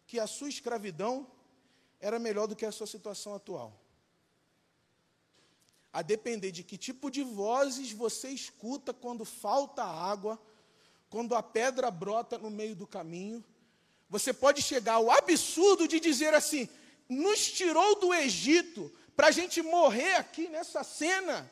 que 0.08 0.20
a 0.20 0.26
sua 0.26 0.50
escravidão 0.50 1.28
era 2.00 2.18
melhor 2.18 2.48
do 2.48 2.56
que 2.56 2.66
a 2.66 2.72
sua 2.72 2.88
situação 2.88 3.36
atual. 3.36 3.80
A 5.92 6.02
depender 6.02 6.52
de 6.52 6.64
que 6.64 6.76
tipo 6.76 7.12
de 7.12 7.22
vozes 7.22 7.92
você 7.92 8.30
escuta 8.30 8.92
quando 8.92 9.24
falta 9.24 9.84
água, 9.84 10.42
quando 11.08 11.36
a 11.36 11.44
pedra 11.44 11.92
brota 11.92 12.40
no 12.40 12.50
meio 12.50 12.76
do 12.76 12.88
caminho, 12.88 13.46
você 14.10 14.34
pode 14.34 14.60
chegar 14.64 14.94
ao 14.94 15.12
absurdo 15.12 15.88
de 15.88 16.00
dizer 16.00 16.34
assim: 16.34 16.68
nos 17.08 17.52
tirou 17.52 18.00
do 18.00 18.12
Egito 18.12 18.92
para 19.16 19.28
a 19.28 19.32
gente 19.32 19.62
morrer 19.62 20.16
aqui 20.16 20.48
nessa 20.48 20.84
cena. 20.84 21.50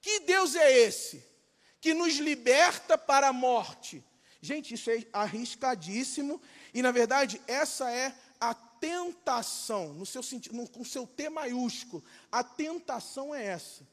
Que 0.00 0.20
Deus 0.20 0.54
é 0.54 0.78
esse? 0.78 1.24
Que 1.80 1.94
nos 1.94 2.16
liberta 2.16 2.96
para 2.96 3.28
a 3.28 3.32
morte. 3.32 4.04
Gente, 4.40 4.74
isso 4.74 4.90
é 4.90 5.04
arriscadíssimo 5.12 6.40
e, 6.72 6.82
na 6.82 6.92
verdade, 6.92 7.40
essa 7.46 7.90
é 7.90 8.14
a 8.40 8.54
tentação, 8.54 9.92
no 9.94 10.06
seu 10.06 10.22
sentido, 10.22 10.68
com 10.68 10.84
seu 10.84 11.06
T 11.06 11.28
maiúsculo. 11.28 12.04
A 12.30 12.44
tentação 12.44 13.34
é 13.34 13.44
essa: 13.44 13.86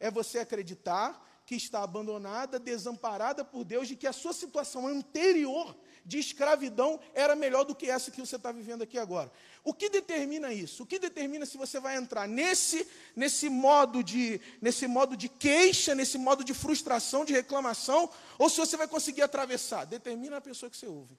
é 0.00 0.10
você 0.10 0.38
acreditar 0.38 1.28
que 1.46 1.54
está 1.54 1.82
abandonada, 1.82 2.58
desamparada 2.58 3.44
por 3.44 3.64
Deus, 3.64 3.88
de 3.88 3.96
que 3.96 4.06
a 4.06 4.12
sua 4.12 4.32
situação 4.32 4.86
anterior 4.86 5.76
de 6.04 6.18
escravidão 6.18 6.98
era 7.14 7.36
melhor 7.36 7.64
do 7.64 7.74
que 7.74 7.90
essa 7.90 8.10
que 8.10 8.20
você 8.20 8.36
está 8.36 8.50
vivendo 8.50 8.82
aqui 8.82 8.98
agora. 8.98 9.30
O 9.64 9.72
que 9.72 9.88
determina 9.88 10.52
isso? 10.52 10.82
O 10.82 10.86
que 10.86 10.98
determina 10.98 11.46
se 11.46 11.56
você 11.56 11.78
vai 11.78 11.96
entrar 11.96 12.26
nesse, 12.26 12.86
nesse, 13.14 13.48
modo 13.48 14.02
de, 14.02 14.40
nesse 14.60 14.88
modo 14.88 15.16
de 15.16 15.28
queixa, 15.28 15.94
nesse 15.94 16.18
modo 16.18 16.42
de 16.42 16.52
frustração, 16.52 17.24
de 17.24 17.32
reclamação, 17.32 18.10
ou 18.38 18.50
se 18.50 18.58
você 18.58 18.76
vai 18.76 18.88
conseguir 18.88 19.22
atravessar? 19.22 19.84
Determina 19.84 20.38
a 20.38 20.40
pessoa 20.40 20.68
que 20.68 20.76
você 20.76 20.86
ouve. 20.86 21.16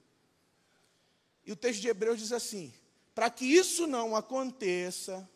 E 1.46 1.52
o 1.52 1.56
texto 1.56 1.80
de 1.80 1.88
Hebreus 1.88 2.18
diz 2.18 2.32
assim: 2.32 2.72
para 3.14 3.30
que 3.30 3.46
isso 3.46 3.86
não 3.86 4.14
aconteça, 4.14 5.28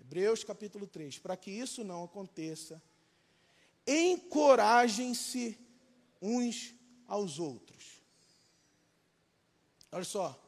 Hebreus 0.00 0.42
capítulo 0.42 0.88
3, 0.88 1.18
para 1.18 1.36
que 1.36 1.50
isso 1.50 1.84
não 1.84 2.02
aconteça, 2.02 2.82
encorajem-se 3.86 5.56
uns 6.20 6.74
aos 7.06 7.38
outros. 7.38 8.02
Olha 9.92 10.04
só, 10.04 10.45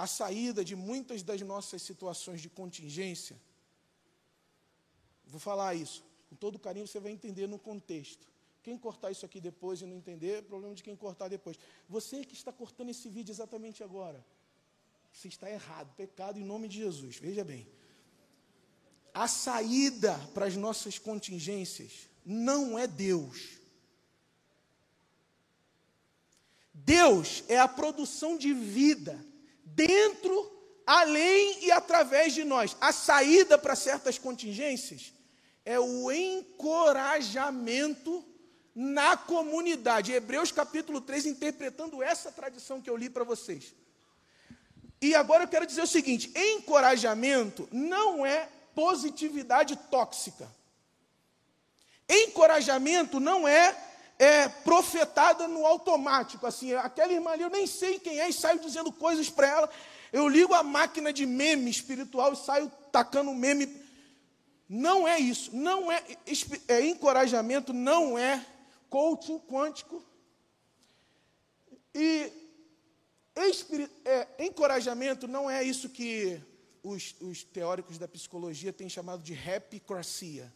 a 0.00 0.06
saída 0.06 0.64
de 0.64 0.74
muitas 0.74 1.22
das 1.22 1.42
nossas 1.42 1.82
situações 1.82 2.40
de 2.40 2.48
contingência, 2.48 3.38
vou 5.26 5.38
falar 5.38 5.74
isso, 5.74 6.02
com 6.30 6.36
todo 6.36 6.58
carinho 6.58 6.86
você 6.86 6.98
vai 6.98 7.12
entender 7.12 7.46
no 7.46 7.58
contexto. 7.58 8.26
Quem 8.62 8.78
cortar 8.78 9.10
isso 9.10 9.26
aqui 9.26 9.42
depois 9.42 9.82
e 9.82 9.84
não 9.84 9.94
entender, 9.94 10.38
é 10.38 10.42
problema 10.42 10.74
de 10.74 10.82
quem 10.82 10.96
cortar 10.96 11.28
depois. 11.28 11.58
Você 11.86 12.24
que 12.24 12.32
está 12.32 12.50
cortando 12.50 12.88
esse 12.88 13.10
vídeo 13.10 13.30
exatamente 13.30 13.84
agora, 13.84 14.24
você 15.12 15.28
está 15.28 15.50
errado, 15.50 15.94
pecado 15.94 16.38
em 16.38 16.44
nome 16.44 16.66
de 16.66 16.78
Jesus. 16.78 17.16
Veja 17.16 17.44
bem. 17.44 17.68
A 19.12 19.28
saída 19.28 20.16
para 20.32 20.46
as 20.46 20.56
nossas 20.56 20.98
contingências 20.98 22.08
não 22.24 22.78
é 22.78 22.86
Deus. 22.86 23.58
Deus 26.72 27.44
é 27.48 27.58
a 27.58 27.68
produção 27.68 28.38
de 28.38 28.54
vida 28.54 29.28
dentro, 29.74 30.50
além 30.86 31.64
e 31.64 31.70
através 31.70 32.34
de 32.34 32.44
nós. 32.44 32.76
A 32.80 32.92
saída 32.92 33.58
para 33.58 33.76
certas 33.76 34.18
contingências 34.18 35.12
é 35.64 35.78
o 35.78 36.10
encorajamento 36.10 38.24
na 38.74 39.16
comunidade. 39.16 40.12
Hebreus 40.12 40.52
capítulo 40.52 41.00
3, 41.00 41.26
interpretando 41.26 42.02
essa 42.02 42.32
tradição 42.32 42.80
que 42.80 42.88
eu 42.88 42.96
li 42.96 43.10
para 43.10 43.24
vocês. 43.24 43.74
E 45.02 45.14
agora 45.14 45.44
eu 45.44 45.48
quero 45.48 45.66
dizer 45.66 45.82
o 45.82 45.86
seguinte: 45.86 46.32
encorajamento 46.36 47.68
não 47.72 48.24
é 48.24 48.48
positividade 48.74 49.76
tóxica. 49.90 50.48
Encorajamento 52.08 53.20
não 53.20 53.46
é 53.46 53.89
é, 54.20 54.50
profetada 54.50 55.48
no 55.48 55.64
automático. 55.64 56.46
Assim, 56.46 56.74
aquela 56.74 57.10
irmã 57.10 57.30
ali, 57.30 57.42
eu 57.42 57.48
nem 57.48 57.66
sei 57.66 57.98
quem 57.98 58.20
é, 58.20 58.28
e 58.28 58.32
saio 58.34 58.60
dizendo 58.60 58.92
coisas 58.92 59.30
para 59.30 59.48
ela. 59.48 59.70
Eu 60.12 60.28
ligo 60.28 60.52
a 60.52 60.62
máquina 60.62 61.10
de 61.10 61.24
meme 61.24 61.70
espiritual 61.70 62.34
e 62.34 62.36
saio 62.36 62.70
tacando 62.92 63.32
meme. 63.32 63.80
Não 64.68 65.08
é 65.08 65.18
isso. 65.18 65.56
Não 65.56 65.90
é, 65.90 66.04
é 66.68 66.86
encorajamento, 66.86 67.72
não 67.72 68.18
é 68.18 68.44
coaching 68.90 69.38
quântico. 69.38 70.04
E 71.94 72.30
é, 74.04 74.44
encorajamento 74.44 75.26
não 75.26 75.50
é 75.50 75.64
isso 75.64 75.88
que 75.88 76.38
os, 76.82 77.14
os, 77.22 77.42
teóricos 77.42 77.96
da 77.96 78.06
psicologia 78.06 78.70
têm 78.70 78.88
chamado 78.88 79.22
de 79.22 79.32
rapicracia. 79.32 80.52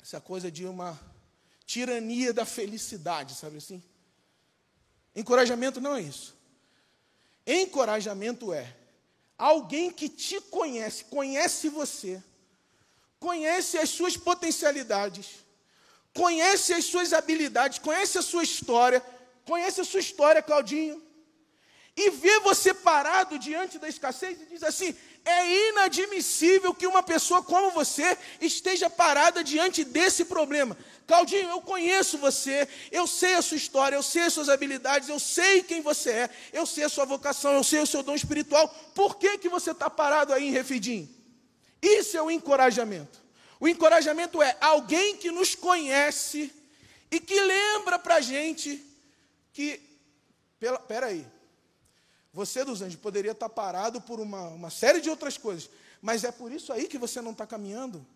Essa 0.00 0.18
coisa 0.18 0.50
de 0.50 0.64
uma 0.64 0.98
tirania 1.72 2.34
da 2.34 2.44
felicidade, 2.44 3.34
sabe 3.34 3.56
assim? 3.56 3.82
Encorajamento 5.16 5.80
não 5.80 5.96
é 5.96 6.02
isso. 6.02 6.36
Encorajamento 7.46 8.52
é 8.52 8.76
alguém 9.38 9.90
que 9.90 10.06
te 10.06 10.38
conhece, 10.42 11.04
conhece 11.04 11.70
você, 11.70 12.22
conhece 13.18 13.78
as 13.78 13.88
suas 13.88 14.18
potencialidades, 14.18 15.28
conhece 16.12 16.74
as 16.74 16.84
suas 16.84 17.14
habilidades, 17.14 17.78
conhece 17.78 18.18
a 18.18 18.22
sua 18.22 18.42
história, 18.42 19.02
conhece 19.46 19.80
a 19.80 19.84
sua 19.84 20.00
história, 20.00 20.42
Claudinho, 20.42 21.02
e 21.96 22.10
vê 22.10 22.38
você 22.40 22.74
parado 22.74 23.38
diante 23.38 23.78
da 23.78 23.88
escassez 23.88 24.42
e 24.42 24.46
diz 24.46 24.62
assim: 24.62 24.94
é 25.24 25.68
inadmissível 25.70 26.74
que 26.74 26.86
uma 26.86 27.02
pessoa 27.02 27.42
como 27.42 27.70
você 27.70 28.16
esteja 28.40 28.90
parada 28.90 29.44
diante 29.44 29.84
desse 29.84 30.24
problema. 30.24 30.76
Claudinho, 31.06 31.50
eu 31.50 31.60
conheço 31.60 32.18
você, 32.18 32.68
eu 32.90 33.06
sei 33.06 33.34
a 33.34 33.42
sua 33.42 33.56
história, 33.56 33.96
eu 33.96 34.02
sei 34.02 34.22
as 34.22 34.32
suas 34.32 34.48
habilidades, 34.48 35.08
eu 35.08 35.18
sei 35.18 35.62
quem 35.62 35.80
você 35.80 36.10
é, 36.10 36.30
eu 36.52 36.66
sei 36.66 36.84
a 36.84 36.88
sua 36.88 37.04
vocação, 37.04 37.52
eu 37.52 37.64
sei 37.64 37.80
o 37.80 37.86
seu 37.86 38.02
dom 38.02 38.14
espiritual. 38.14 38.68
Por 38.94 39.16
que, 39.16 39.38
que 39.38 39.48
você 39.48 39.70
está 39.70 39.88
parado 39.88 40.32
aí 40.32 40.48
em 40.48 40.52
Refidim? 40.52 41.08
Isso 41.80 42.16
é 42.16 42.22
o 42.22 42.30
encorajamento. 42.30 43.20
O 43.60 43.68
encorajamento 43.68 44.42
é 44.42 44.56
alguém 44.60 45.16
que 45.16 45.30
nos 45.30 45.54
conhece 45.54 46.52
e 47.10 47.20
que 47.20 47.38
lembra 47.38 47.98
para 47.98 48.16
a 48.16 48.20
gente 48.20 48.84
que, 49.52 49.80
pela, 50.58 50.78
peraí, 50.78 51.26
você 52.32 52.64
dos 52.64 52.80
anjos 52.80 52.98
poderia 52.98 53.32
estar 53.32 53.48
parado 53.48 54.00
por 54.00 54.18
uma, 54.18 54.48
uma 54.48 54.70
série 54.70 55.00
de 55.00 55.10
outras 55.10 55.36
coisas, 55.36 55.68
mas 56.00 56.24
é 56.24 56.32
por 56.32 56.50
isso 56.50 56.72
aí 56.72 56.88
que 56.88 56.96
você 56.96 57.20
não 57.20 57.32
está 57.32 57.46
caminhando. 57.46 58.06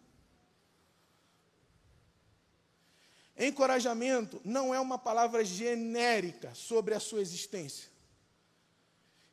Encorajamento 3.39 4.41
não 4.43 4.75
é 4.75 4.81
uma 4.81 4.99
palavra 4.99 5.45
genérica 5.45 6.55
sobre 6.55 6.95
a 6.95 7.01
sua 7.01 7.21
existência. 7.21 7.91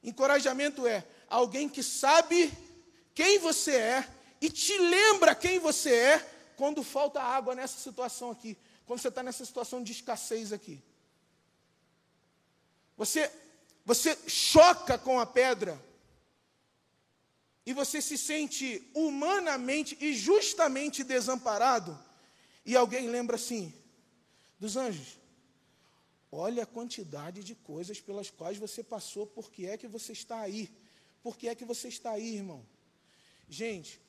Encorajamento 0.04 0.86
é 0.86 1.08
alguém 1.30 1.70
que 1.70 1.82
sabe 1.82 2.52
quem 3.16 3.40
você 3.40 3.76
é 3.76 4.10
e 4.42 4.50
te 4.50 4.78
lembra 4.78 5.34
quem 5.34 5.60
você 5.60 5.94
é 5.94 6.20
quando 6.58 6.84
falta 6.84 7.22
água 7.22 7.56
nessa 7.56 7.80
situação 7.80 8.30
aqui, 8.30 8.58
quando 8.86 9.00
você 9.00 9.08
está 9.08 9.24
nessa 9.24 9.46
situação 9.46 9.82
de 9.82 9.94
escassez 9.94 10.52
aqui. 10.52 10.84
Você 12.98 13.32
você 13.86 14.18
choca 14.28 14.98
com 14.98 15.20
a 15.20 15.26
pedra 15.26 15.80
e 17.66 17.74
você 17.74 18.02
se 18.02 18.18
sente 18.18 18.90
humanamente 18.94 19.98
e 20.00 20.14
justamente 20.14 21.04
desamparado, 21.04 21.98
e 22.66 22.76
alguém 22.76 23.08
lembra 23.08 23.36
assim, 23.36 23.74
dos 24.60 24.76
anjos, 24.76 25.18
olha 26.32 26.64
a 26.64 26.68
quantidade 26.68 27.44
de 27.44 27.56
coisas 27.56 28.00
pelas 28.00 28.30
quais 28.30 28.58
você 28.58 28.84
passou, 28.84 29.28
por 29.28 29.52
que 29.52 29.66
é 29.68 29.78
que 29.78 29.88
você 29.88 30.14
está 30.14 30.40
aí? 30.40 30.70
Por 31.22 31.38
que 31.38 31.48
é 31.48 31.56
que 31.56 31.66
você 31.66 31.88
está 31.88 32.12
aí, 32.12 32.36
irmão? 32.36 32.66
Gente, 33.48 34.00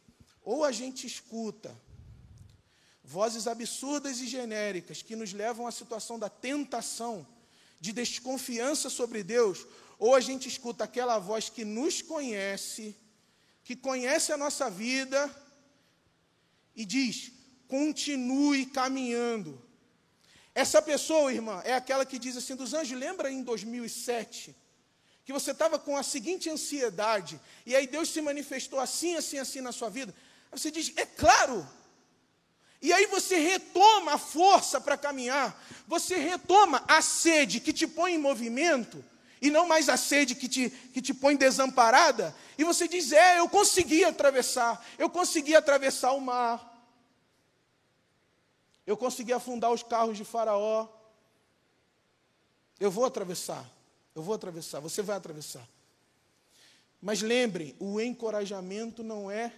ou 0.42 0.64
a 0.64 0.72
gente 0.72 1.06
escuta 1.06 1.76
vozes 3.04 3.46
absurdas 3.46 4.20
e 4.20 4.26
genéricas 4.26 5.02
que 5.02 5.14
nos 5.14 5.32
levam 5.32 5.66
à 5.66 5.70
situação 5.70 6.18
da 6.18 6.28
tentação, 6.28 7.26
de 7.84 7.92
desconfiança 7.92 8.88
sobre 8.88 9.22
Deus, 9.22 9.66
ou 9.98 10.14
a 10.14 10.20
gente 10.20 10.48
escuta 10.48 10.84
aquela 10.84 11.18
voz 11.18 11.50
que 11.50 11.66
nos 11.66 12.00
conhece, 12.00 12.96
que 13.62 13.76
conhece 13.76 14.32
a 14.32 14.38
nossa 14.38 14.70
vida 14.70 15.20
e 16.74 16.86
diz: 16.86 17.30
continue 17.68 18.64
caminhando. 18.64 19.62
Essa 20.54 20.80
pessoa, 20.80 21.30
irmã, 21.30 21.60
é 21.62 21.74
aquela 21.74 22.06
que 22.06 22.18
diz 22.18 22.38
assim: 22.38 22.56
dos 22.56 22.72
anjos, 22.72 22.98
lembra 22.98 23.30
em 23.30 23.42
2007? 23.42 24.56
Que 25.22 25.32
você 25.32 25.50
estava 25.50 25.78
com 25.78 25.94
a 25.94 26.02
seguinte 26.02 26.48
ansiedade, 26.48 27.38
e 27.66 27.76
aí 27.76 27.86
Deus 27.86 28.08
se 28.08 28.22
manifestou 28.22 28.80
assim, 28.80 29.14
assim, 29.14 29.38
assim 29.38 29.60
na 29.60 29.72
sua 29.72 29.90
vida. 29.90 30.14
Aí 30.50 30.58
você 30.58 30.70
diz: 30.70 30.90
é 30.96 31.04
claro, 31.04 31.68
e 32.84 32.92
aí 32.92 33.06
você 33.06 33.38
retoma 33.38 34.12
a 34.12 34.18
força 34.18 34.78
para 34.78 34.98
caminhar, 34.98 35.58
você 35.86 36.16
retoma 36.16 36.84
a 36.86 37.00
sede 37.00 37.58
que 37.58 37.72
te 37.72 37.86
põe 37.86 38.12
em 38.12 38.18
movimento, 38.18 39.02
e 39.40 39.50
não 39.50 39.66
mais 39.66 39.88
a 39.88 39.96
sede 39.96 40.34
que 40.34 40.46
te, 40.46 40.68
que 40.68 41.00
te 41.00 41.14
põe 41.14 41.34
desamparada, 41.34 42.36
e 42.58 42.62
você 42.62 42.86
diz: 42.86 43.10
É, 43.10 43.38
eu 43.38 43.48
consegui 43.48 44.04
atravessar, 44.04 44.86
eu 44.98 45.08
consegui 45.08 45.56
atravessar 45.56 46.12
o 46.12 46.20
mar, 46.20 46.78
eu 48.86 48.98
consegui 48.98 49.32
afundar 49.32 49.72
os 49.72 49.82
carros 49.82 50.18
de 50.18 50.24
Faraó, 50.26 50.86
eu 52.78 52.90
vou 52.90 53.06
atravessar, 53.06 53.66
eu 54.14 54.22
vou 54.22 54.34
atravessar, 54.34 54.80
você 54.80 55.00
vai 55.00 55.16
atravessar. 55.16 55.66
Mas 57.00 57.22
lembrem, 57.22 57.74
o 57.78 57.98
encorajamento 57.98 59.02
não 59.02 59.30
é 59.30 59.54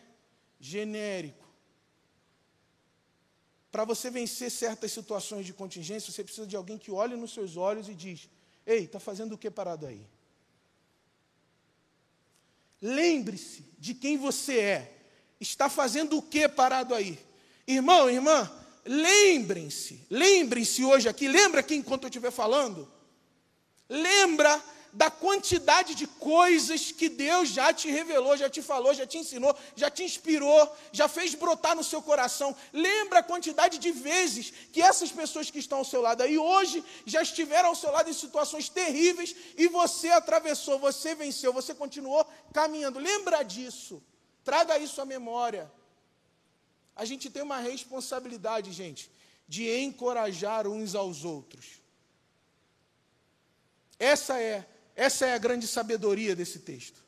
genérico. 0.61 1.46
Para 3.77 3.85
você 3.85 4.09
vencer 4.09 4.51
certas 4.51 4.91
situações 4.91 5.45
de 5.45 5.53
contingência, 5.53 6.11
você 6.11 6.25
precisa 6.25 6.47
de 6.47 6.57
alguém 6.57 6.79
que 6.79 6.91
olhe 6.91 7.15
nos 7.15 7.35
seus 7.35 7.59
olhos 7.59 7.91
e 7.91 7.95
diz: 7.95 8.27
Ei, 8.67 8.85
está 8.85 8.99
fazendo 8.99 9.35
o 9.35 9.39
que 9.39 9.51
parado 9.51 9.85
aí? 9.85 10.01
Lembre-se 12.81 13.67
de 13.79 13.93
quem 13.93 14.17
você 14.17 14.59
é. 14.59 14.97
Está 15.39 15.69
fazendo 15.69 16.17
o 16.17 16.23
que 16.23 16.49
parado 16.49 16.95
aí? 16.95 17.19
Irmão, 17.67 18.09
irmã, 18.09 18.51
lembrem-se, 18.83 20.07
lembrem-se 20.09 20.83
hoje 20.83 21.07
aqui, 21.07 21.29
lembra 21.29 21.61
aqui 21.61 21.75
enquanto 21.75 22.05
eu 22.05 22.09
estiver 22.09 22.31
falando? 22.31 22.91
Lembra 23.91 24.59
da 24.97 25.11
quantidade 25.11 25.95
de 25.95 26.07
coisas 26.07 26.91
que 26.91 27.11
Deus 27.11 27.51
já 27.51 27.71
te 27.71 27.91
revelou, 27.91 28.35
já 28.35 28.49
te 28.49 28.63
falou, 28.63 28.95
já 28.95 29.07
te 29.07 29.19
ensinou, 29.19 29.55
já 29.75 29.91
te 29.91 30.03
inspirou, 30.03 30.75
já 30.91 31.07
fez 31.07 31.35
brotar 31.35 31.77
no 31.77 31.85
seu 31.85 32.01
coração. 32.01 32.57
Lembra 32.73 33.19
a 33.19 33.23
quantidade 33.23 33.77
de 33.77 33.93
vezes 33.93 34.51
que 34.73 34.81
essas 34.81 35.13
pessoas 35.13 35.51
que 35.51 35.59
estão 35.59 35.79
ao 35.79 35.85
seu 35.85 36.01
lado 36.01 36.23
aí 36.23 36.39
hoje 36.39 36.83
já 37.05 37.21
estiveram 37.21 37.69
ao 37.69 37.75
seu 37.75 37.91
lado 37.91 38.09
em 38.09 38.15
situações 38.15 38.71
terríveis 38.71 39.37
e 39.55 39.69
você 39.69 40.09
atravessou, 40.09 40.79
você 40.79 41.15
venceu, 41.15 41.53
você 41.53 41.75
continuou 41.75 42.27
caminhando. 42.55 42.99
Lembra 42.99 43.43
disso. 43.43 44.03
Traga 44.43 44.79
isso 44.79 44.99
à 45.03 45.05
memória. 45.05 45.71
A 46.95 47.05
gente 47.05 47.29
tem 47.29 47.43
uma 47.43 47.59
responsabilidade, 47.59 48.73
gente, 48.73 49.11
de 49.47 49.79
encorajar 49.79 50.67
uns 50.67 50.95
aos 50.95 51.23
outros. 51.23 51.83
Essa 53.99 54.41
é 54.41 54.67
essa 54.97 55.27
é 55.27 55.35
a 55.35 55.39
grande 55.39 55.69
sabedoria 55.69 56.35
desse 56.35 56.61
texto. 56.61 57.05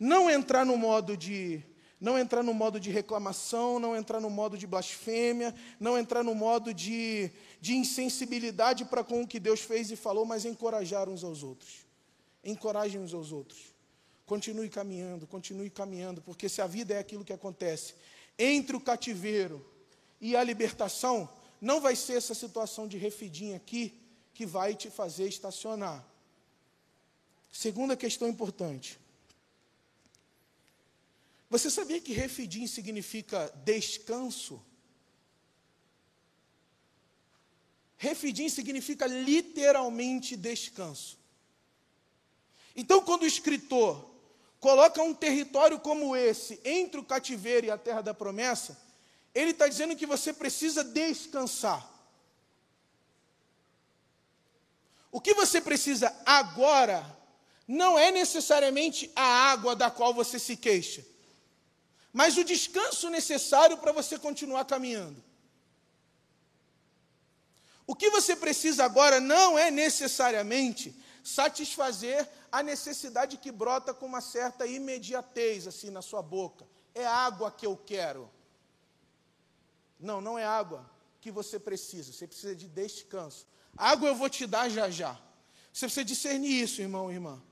Não 0.00 0.30
entrar 0.30 0.64
no 0.64 0.76
modo 0.76 1.16
de 1.16 1.62
não 2.00 2.16
entrar 2.16 2.44
no 2.44 2.54
modo 2.54 2.78
de 2.78 2.90
reclamação, 2.90 3.80
não 3.80 3.96
entrar 3.96 4.20
no 4.20 4.30
modo 4.30 4.56
de 4.56 4.68
blasfêmia, 4.68 5.52
não 5.80 5.98
entrar 5.98 6.22
no 6.22 6.32
modo 6.32 6.72
de, 6.72 7.30
de 7.60 7.74
insensibilidade 7.74 8.84
para 8.84 9.02
com 9.02 9.22
o 9.22 9.26
que 9.26 9.40
Deus 9.40 9.60
fez 9.60 9.90
e 9.90 9.96
falou, 9.96 10.24
mas 10.24 10.44
encorajar 10.44 11.08
uns 11.08 11.24
aos 11.24 11.42
outros. 11.42 11.84
Encorajem 12.44 13.00
uns 13.00 13.12
aos 13.12 13.32
outros. 13.32 13.74
Continue 14.26 14.68
caminhando, 14.68 15.26
continue 15.26 15.70
caminhando, 15.70 16.22
porque 16.22 16.48
se 16.48 16.62
a 16.62 16.68
vida 16.68 16.94
é 16.94 16.98
aquilo 16.98 17.24
que 17.24 17.32
acontece 17.32 17.94
entre 18.38 18.76
o 18.76 18.80
cativeiro 18.80 19.66
e 20.20 20.36
a 20.36 20.44
libertação, 20.44 21.28
não 21.60 21.80
vai 21.80 21.96
ser 21.96 22.12
essa 22.12 22.34
situação 22.34 22.86
de 22.86 22.96
refidim 22.96 23.54
aqui 23.54 24.00
que 24.32 24.46
vai 24.46 24.76
te 24.76 24.88
fazer 24.88 25.26
estacionar. 25.26 26.06
Segunda 27.50 27.96
questão 27.96 28.28
importante. 28.28 28.98
Você 31.50 31.70
sabia 31.70 32.00
que 32.00 32.12
refidim 32.12 32.66
significa 32.66 33.52
descanso? 33.64 34.62
Refidim 37.96 38.48
significa 38.48 39.06
literalmente 39.06 40.36
descanso. 40.36 41.18
Então, 42.76 43.00
quando 43.00 43.22
o 43.22 43.26
escritor 43.26 44.08
coloca 44.60 45.02
um 45.02 45.14
território 45.14 45.80
como 45.80 46.14
esse 46.14 46.60
entre 46.64 47.00
o 47.00 47.04
cativeiro 47.04 47.66
e 47.66 47.70
a 47.70 47.78
terra 47.78 48.02
da 48.02 48.14
promessa, 48.14 48.78
ele 49.34 49.50
está 49.50 49.66
dizendo 49.66 49.96
que 49.96 50.06
você 50.06 50.32
precisa 50.32 50.84
descansar. 50.84 51.88
O 55.10 55.20
que 55.20 55.34
você 55.34 55.60
precisa 55.60 56.14
agora 56.24 57.17
não 57.68 57.98
é 57.98 58.10
necessariamente 58.10 59.12
a 59.14 59.22
água 59.22 59.76
da 59.76 59.90
qual 59.90 60.14
você 60.14 60.38
se 60.38 60.56
queixa, 60.56 61.04
mas 62.10 62.38
o 62.38 62.42
descanso 62.42 63.10
necessário 63.10 63.76
para 63.76 63.92
você 63.92 64.18
continuar 64.18 64.64
caminhando. 64.64 65.22
O 67.86 67.94
que 67.94 68.08
você 68.08 68.34
precisa 68.34 68.84
agora 68.84 69.20
não 69.20 69.58
é 69.58 69.70
necessariamente 69.70 70.94
satisfazer 71.22 72.26
a 72.50 72.62
necessidade 72.62 73.36
que 73.36 73.52
brota 73.52 73.92
com 73.92 74.06
uma 74.06 74.22
certa 74.22 74.66
imediatez 74.66 75.66
assim 75.66 75.90
na 75.90 76.00
sua 76.00 76.22
boca. 76.22 76.66
É 76.94 77.06
água 77.06 77.50
que 77.50 77.66
eu 77.66 77.76
quero. 77.76 78.30
Não, 80.00 80.20
não 80.20 80.38
é 80.38 80.44
água 80.44 80.90
que 81.20 81.30
você 81.30 81.58
precisa. 81.58 82.12
Você 82.12 82.26
precisa 82.26 82.54
de 82.54 82.66
descanso. 82.68 83.46
Água 83.76 84.08
eu 84.08 84.14
vou 84.14 84.28
te 84.30 84.46
dar 84.46 84.68
já 84.68 84.88
já. 84.88 85.18
Você 85.72 85.86
precisa 85.86 86.04
discernir 86.04 86.62
isso, 86.62 86.80
irmão 86.80 87.10
e 87.10 87.14
irmã. 87.14 87.42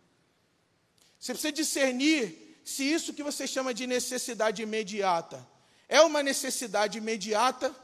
Você 1.26 1.32
precisa 1.32 1.52
discernir 1.52 2.56
se 2.64 2.84
isso 2.84 3.12
que 3.12 3.20
você 3.20 3.48
chama 3.48 3.74
de 3.74 3.84
necessidade 3.84 4.62
imediata 4.62 5.44
é 5.88 6.00
uma 6.00 6.22
necessidade 6.22 6.98
imediata 6.98 7.74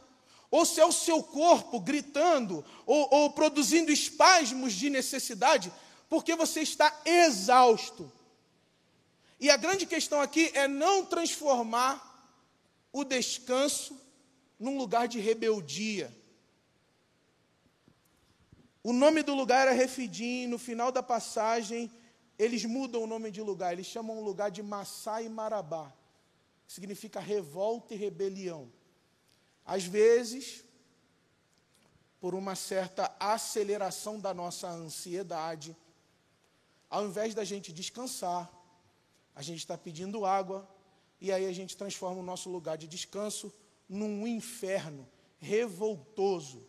ou 0.49 0.65
se 0.65 0.81
é 0.81 0.87
o 0.87 0.93
seu 0.93 1.21
corpo 1.25 1.81
gritando 1.81 2.65
ou, 2.87 3.09
ou 3.13 3.31
produzindo 3.33 3.91
espasmos 3.91 4.73
de 4.73 4.89
necessidade 4.89 5.73
porque 6.09 6.37
você 6.37 6.61
está 6.61 6.97
exausto. 7.05 8.13
E 9.41 9.51
a 9.51 9.57
grande 9.57 9.87
questão 9.87 10.21
aqui 10.21 10.53
é 10.55 10.69
não 10.69 11.05
transformar 11.05 12.31
o 12.93 13.03
descanso 13.03 14.01
num 14.57 14.79
lugar 14.79 15.09
de 15.09 15.19
rebeldia. 15.19 16.17
O 18.85 18.93
nome 18.93 19.25
do 19.25 19.35
lugar 19.35 19.67
era 19.67 19.77
Refidim, 19.77 20.47
no 20.47 20.61
final 20.61 20.93
da 20.93 21.03
passagem 21.03 21.91
eles 22.39 22.65
mudam 22.65 23.03
o 23.03 23.07
nome 23.07 23.31
de 23.31 23.43
lugar, 23.43 23.73
eles 23.73 23.87
chamam 23.87 24.19
o 24.19 24.25
lugar 24.25 24.51
de 24.51 24.63
Massá 24.63 25.23
e 25.23 25.29
Marabá, 25.29 25.93
que 26.67 26.73
significa 26.73 27.21
revolta 27.21 27.95
e 27.95 27.97
rebelião. 27.97 28.73
Às 29.65 29.85
vezes, 29.85 30.65
por 32.21 32.35
uma 32.35 32.55
certa 32.55 33.15
aceleração 33.19 34.19
da 34.19 34.33
nossa 34.33 34.69
ansiedade, 34.69 35.77
ao 36.89 37.07
invés 37.07 37.35
da 37.35 37.45
gente 37.45 37.73
descansar, 37.73 38.51
a 39.35 39.43
gente 39.43 39.59
está 39.59 39.79
pedindo 39.79 40.25
água, 40.25 40.69
e 41.21 41.31
aí 41.31 41.47
a 41.47 41.53
gente 41.53 41.77
transforma 41.77 42.21
o 42.21 42.25
nosso 42.25 42.51
lugar 42.51 42.77
de 42.77 42.89
descanso 42.89 43.53
num 43.89 44.27
inferno 44.27 45.09
revoltoso. 45.39 46.67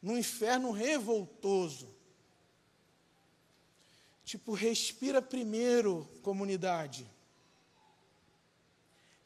Num 0.00 0.16
inferno 0.16 0.70
revoltoso. 0.70 1.97
Tipo, 4.28 4.52
respira 4.52 5.22
primeiro, 5.22 6.06
comunidade. 6.20 7.10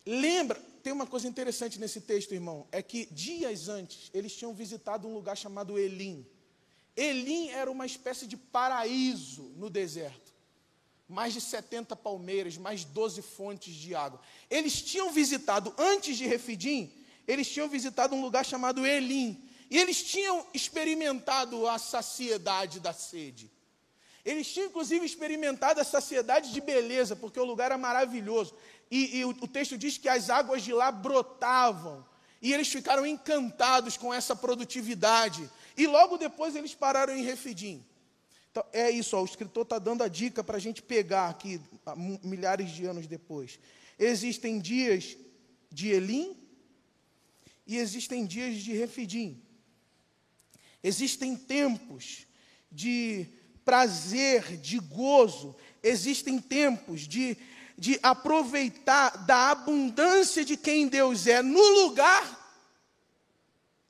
Lembra, 0.07 0.61
tem 0.81 0.93
uma 0.93 1.09
coisa 1.09 1.27
interessante 1.27 1.77
nesse 1.81 2.01
texto, 2.03 2.35
irmão, 2.35 2.69
é 2.71 2.81
que 2.81 3.07
dias 3.07 3.69
antes 3.69 4.13
eles 4.15 4.33
tinham 4.33 4.55
visitado 4.55 5.09
um 5.09 5.13
lugar 5.13 5.37
chamado 5.37 5.77
Elim. 5.77 6.25
Elim 6.97 7.49
era 7.49 7.69
uma 7.69 7.85
espécie 7.85 8.29
de 8.29 8.37
paraíso 8.37 9.53
no 9.57 9.69
deserto. 9.69 10.33
Mais 11.09 11.33
de 11.33 11.41
70 11.41 11.97
palmeiras, 11.97 12.57
mais 12.57 12.85
12 12.85 13.23
fontes 13.23 13.75
de 13.75 13.97
água. 13.97 14.21
Eles 14.49 14.81
tinham 14.81 15.11
visitado, 15.11 15.75
antes 15.79 16.17
de 16.17 16.29
Refidim, 16.29 16.93
eles 17.27 17.51
tinham 17.51 17.69
visitado 17.69 18.15
um 18.15 18.23
lugar 18.23 18.47
chamado 18.47 18.87
Elim. 18.87 19.51
E 19.69 19.77
eles 19.77 20.01
tinham 20.01 20.47
experimentado 20.55 21.67
a 21.67 21.77
saciedade 21.77 22.79
da 22.79 22.93
sede. 22.93 23.51
Eles 24.25 24.53
tinham, 24.53 24.69
inclusive, 24.69 25.05
experimentado 25.05 25.81
a 25.81 25.85
saciedade 25.85 26.53
de 26.53 26.61
beleza, 26.61 27.17
porque 27.17 27.41
o 27.41 27.45
lugar 27.45 27.67
era 27.67 27.79
maravilhoso. 27.79 28.55
E, 28.91 29.19
e 29.19 29.25
o, 29.25 29.31
o 29.31 29.49
texto 29.49 29.77
diz 29.77 29.99
que 29.99 30.09
as 30.09 30.31
águas 30.31 30.63
de 30.63 30.73
lá 30.73 30.93
brotavam. 30.93 32.07
E 32.41 32.53
eles 32.53 32.69
ficaram 32.69 33.07
encantados 33.07 33.97
com 33.97 34.13
essa 34.13 34.37
produtividade. 34.37 35.49
E 35.77 35.87
logo 35.87 36.17
depois 36.19 36.55
eles 36.55 36.75
pararam 36.75 37.17
em 37.17 37.25
Refidim. 37.25 37.85
Então, 38.51 38.65
é 38.73 38.91
isso, 38.91 39.17
ó, 39.17 39.23
o 39.23 39.25
escritor 39.25 39.63
está 39.63 39.79
dando 39.79 40.03
a 40.03 40.09
dica 40.09 40.45
para 40.45 40.59
a 40.59 40.61
gente 40.61 40.83
pegar 40.83 41.29
aqui, 41.29 41.59
milhares 42.23 42.71
de 42.71 42.85
anos 42.85 43.07
depois. 43.07 43.59
Existem 43.99 44.61
dias 44.61 45.17
de 45.71 45.89
Elim 45.89 46.37
e 47.67 47.79
existem 47.79 48.27
dias 48.27 48.57
de 48.57 48.73
Refidim. 48.73 49.43
Existem 50.83 51.35
tempos 51.35 52.27
de 52.71 53.27
prazer, 53.65 54.57
de 54.57 54.79
gozo, 54.79 55.55
existem 55.83 56.39
tempos 56.39 57.03
de, 57.03 57.37
de 57.77 57.99
aproveitar 58.03 59.25
da 59.27 59.51
abundância 59.51 60.45
de 60.45 60.57
quem 60.57 60.89
Deus 60.89 61.27
é 61.27 61.43
no 61.43 61.63
lugar 61.85 62.43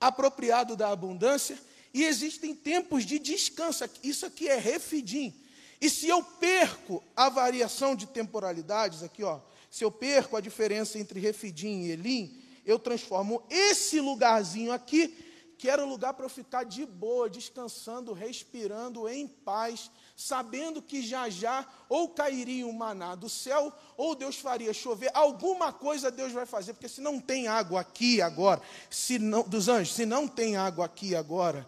apropriado 0.03 0.77
da 0.77 0.91
abundância, 0.91 1.57
E 1.95 2.05
existem 2.05 2.55
tempos 2.55 3.05
de 3.05 3.19
descanso. 3.19 3.85
Isso 4.03 4.25
aqui 4.25 4.49
é 4.49 4.57
refidim. 4.57 5.35
E 5.81 5.91
se 5.91 6.09
eu 6.09 6.23
perco 6.23 7.03
a 7.15 7.29
variação 7.29 7.95
de 7.95 8.07
temporalidades, 8.07 9.03
aqui, 9.03 9.23
ó, 9.23 9.41
se 9.71 9.85
eu 9.85 9.91
perco 9.91 10.37
a 10.37 10.41
diferença 10.41 10.99
entre 10.99 11.21
refidim 11.21 11.83
e 11.83 11.91
elim, 11.91 12.43
eu 12.65 12.79
transformo 12.79 13.43
esse 13.51 14.01
lugarzinho 14.01 14.73
aqui, 14.73 15.15
que 15.63 15.71
era 15.71 15.87
um 15.87 15.89
lugar 15.89 16.13
para 16.15 16.25
eu 16.25 16.29
ficar 16.29 16.65
de 16.65 16.85
boa, 16.85 17.31
descansando, 17.31 18.13
respirando 18.13 19.09
em 19.09 19.29
paz, 19.29 19.93
sabendo 20.17 20.83
que 20.83 21.01
já 21.01 21.31
já 21.31 21.65
ou 21.89 22.09
cairia 22.09 22.67
um 22.67 22.73
maná 22.73 23.15
do 23.15 23.29
céu, 23.29 23.73
ou 23.97 24.17
Deus 24.17 24.35
faria 24.35 24.75
chover, 24.75 25.13
alguma 25.15 25.73
coisa 25.73 26.11
Deus 26.11 26.33
vai 26.33 26.47
fazer, 26.47 26.73
porque 26.73 26.89
se 26.89 27.01
não 27.01 27.21
tem 27.21 27.47
água 27.47 27.81
aqui 27.81 28.21
agora, 28.21 28.61
se 28.91 29.21
não, 29.21 29.45
dos 29.45 29.69
anjos, 29.69 29.95
se 29.95 30.05
não 30.05 30.27
tem 30.27 30.57
água 30.57 30.85
aqui 30.85 31.15
agora, 31.15 31.65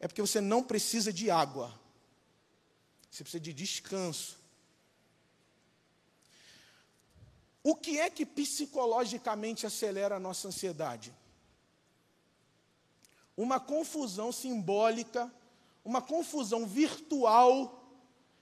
é 0.00 0.08
porque 0.08 0.22
você 0.22 0.40
não 0.40 0.62
precisa 0.62 1.12
de 1.12 1.30
água, 1.30 1.78
você 3.10 3.22
precisa 3.22 3.42
de 3.42 3.52
descanso. 3.52 4.38
O 7.62 7.76
que 7.76 8.00
é 8.00 8.08
que 8.08 8.24
psicologicamente 8.24 9.66
acelera 9.66 10.16
a 10.16 10.18
nossa 10.18 10.48
ansiedade? 10.48 11.12
Uma 13.36 13.60
confusão 13.60 14.32
simbólica, 14.32 15.32
uma 15.84 16.00
confusão 16.00 16.66
virtual 16.66 17.84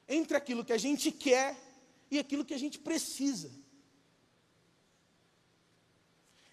entre 0.08 0.36
aquilo 0.36 0.64
que 0.64 0.72
a 0.72 0.78
gente 0.78 1.10
quer 1.10 1.56
e 2.10 2.18
aquilo 2.18 2.44
que 2.44 2.54
a 2.54 2.58
gente 2.58 2.78
precisa. 2.78 3.50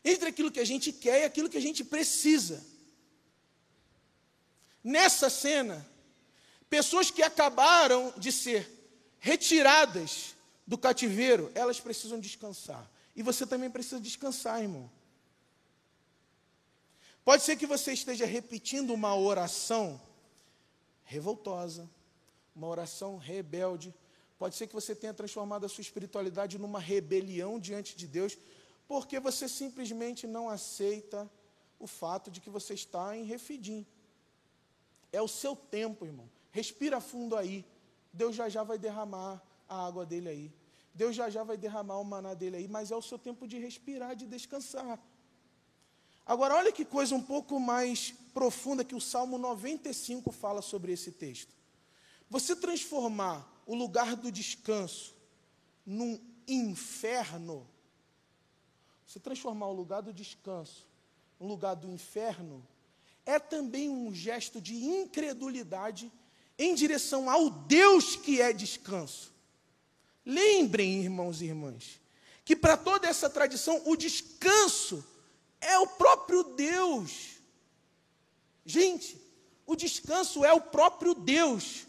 Entre 0.04 0.28
aquilo 0.30 0.52
que 0.52 0.60
a 0.60 0.66
gente 0.66 0.92
quer 0.92 1.22
e 1.22 1.26
aquilo 1.26 1.50
que 1.50 1.58
a 1.58 1.62
gente 1.62 1.84
precisa. 1.84 2.66
Nessa 4.84 5.30
cena, 5.30 5.86
pessoas 6.70 7.12
que 7.12 7.22
acabaram 7.22 8.12
de 8.18 8.32
ser 8.32 8.68
retiradas 9.20 10.36
do 10.66 10.78
cativeiro, 10.78 11.52
elas 11.54 11.80
precisam 11.80 12.20
descansar. 12.20 12.90
E 13.16 13.22
você 13.22 13.46
também 13.46 13.70
precisa 13.70 14.00
descansar, 14.00 14.62
irmão. 14.62 14.90
Pode 17.24 17.44
ser 17.44 17.56
que 17.56 17.68
você 17.68 17.94
esteja 17.94 18.26
repetindo 18.26 18.94
uma 18.94 19.16
oração 19.16 20.02
revoltosa, 21.04 21.90
uma 22.56 22.68
oração 22.68 23.18
rebelde. 23.18 23.94
Pode 24.40 24.56
ser 24.56 24.66
que 24.68 24.74
você 24.74 24.96
tenha 24.96 25.14
transformado 25.14 25.66
a 25.66 25.70
sua 25.70 25.82
espiritualidade 25.82 26.58
numa 26.58 26.80
rebelião 26.80 27.60
diante 27.60 27.96
de 27.96 28.08
Deus, 28.08 28.38
porque 28.88 29.20
você 29.20 29.48
simplesmente 29.48 30.26
não 30.26 30.50
aceita 30.50 31.30
o 31.80 31.86
fato 31.86 32.32
de 32.32 32.42
que 32.42 32.50
você 32.50 32.74
está 32.74 33.16
em 33.16 33.24
refidim. 33.24 33.86
É 35.12 35.22
o 35.22 35.28
seu 35.28 35.56
tempo, 35.56 36.06
irmão. 36.06 36.30
Respira 36.52 37.00
fundo 37.00 37.36
aí. 37.36 37.66
Deus 38.12 38.36
já 38.36 38.50
já 38.50 38.64
vai 38.64 38.78
derramar 38.78 39.42
a 39.70 39.86
água 39.86 40.06
dele 40.06 40.30
aí. 40.30 40.52
Deus 40.94 41.16
já 41.16 41.30
já 41.30 41.44
vai 41.44 41.56
derramar 41.56 42.00
o 42.00 42.04
maná 42.04 42.34
dele 42.34 42.58
aí, 42.58 42.68
mas 42.68 42.92
é 42.92 42.96
o 42.96 43.02
seu 43.02 43.18
tempo 43.18 43.48
de 43.48 43.58
respirar, 43.58 44.16
de 44.16 44.26
descansar. 44.26 45.00
Agora, 46.26 46.56
olha 46.56 46.72
que 46.72 46.86
coisa 46.86 47.16
um 47.16 47.22
pouco 47.22 47.60
mais 47.60 48.14
profunda 48.34 48.84
que 48.84 48.96
o 48.96 49.02
Salmo 49.02 49.38
95 49.38 50.32
fala 50.32 50.62
sobre 50.62 50.92
esse 50.92 51.12
texto. 51.12 51.54
Você 52.30 52.56
transformar 52.56 53.48
o 53.66 53.76
lugar 53.76 54.16
do 54.16 54.32
descanso 54.32 55.14
num 55.86 56.20
inferno, 56.48 57.68
você 59.06 59.20
transformar 59.20 59.68
o 59.68 59.74
lugar 59.74 60.02
do 60.02 60.14
descanso 60.14 60.88
num 61.40 61.48
lugar 61.48 61.76
do 61.76 61.90
inferno, 61.90 62.66
é 63.26 63.38
também 63.40 63.90
um 63.90 64.14
gesto 64.14 64.62
de 64.62 64.76
incredulidade 64.76 66.12
em 66.58 66.76
direção 66.76 67.30
ao 67.30 67.50
Deus 67.50 68.16
que 68.16 68.42
é 68.42 68.54
descanso. 68.54 69.34
Lembrem, 70.26 71.02
irmãos 71.02 71.42
e 71.42 71.46
irmãs, 71.46 72.00
que 72.46 72.56
para 72.56 72.78
toda 72.78 73.08
essa 73.08 73.30
tradição 73.30 73.82
o 73.86 73.96
descanso 73.96 75.04
é 75.62 75.78
o 75.78 75.88
próprio 75.88 76.43
Deus. 76.43 77.38
Gente, 78.65 79.19
o 79.65 79.76
descanso 79.76 80.43
é 80.43 80.52
o 80.52 80.60
próprio 80.60 81.13
Deus. 81.13 81.86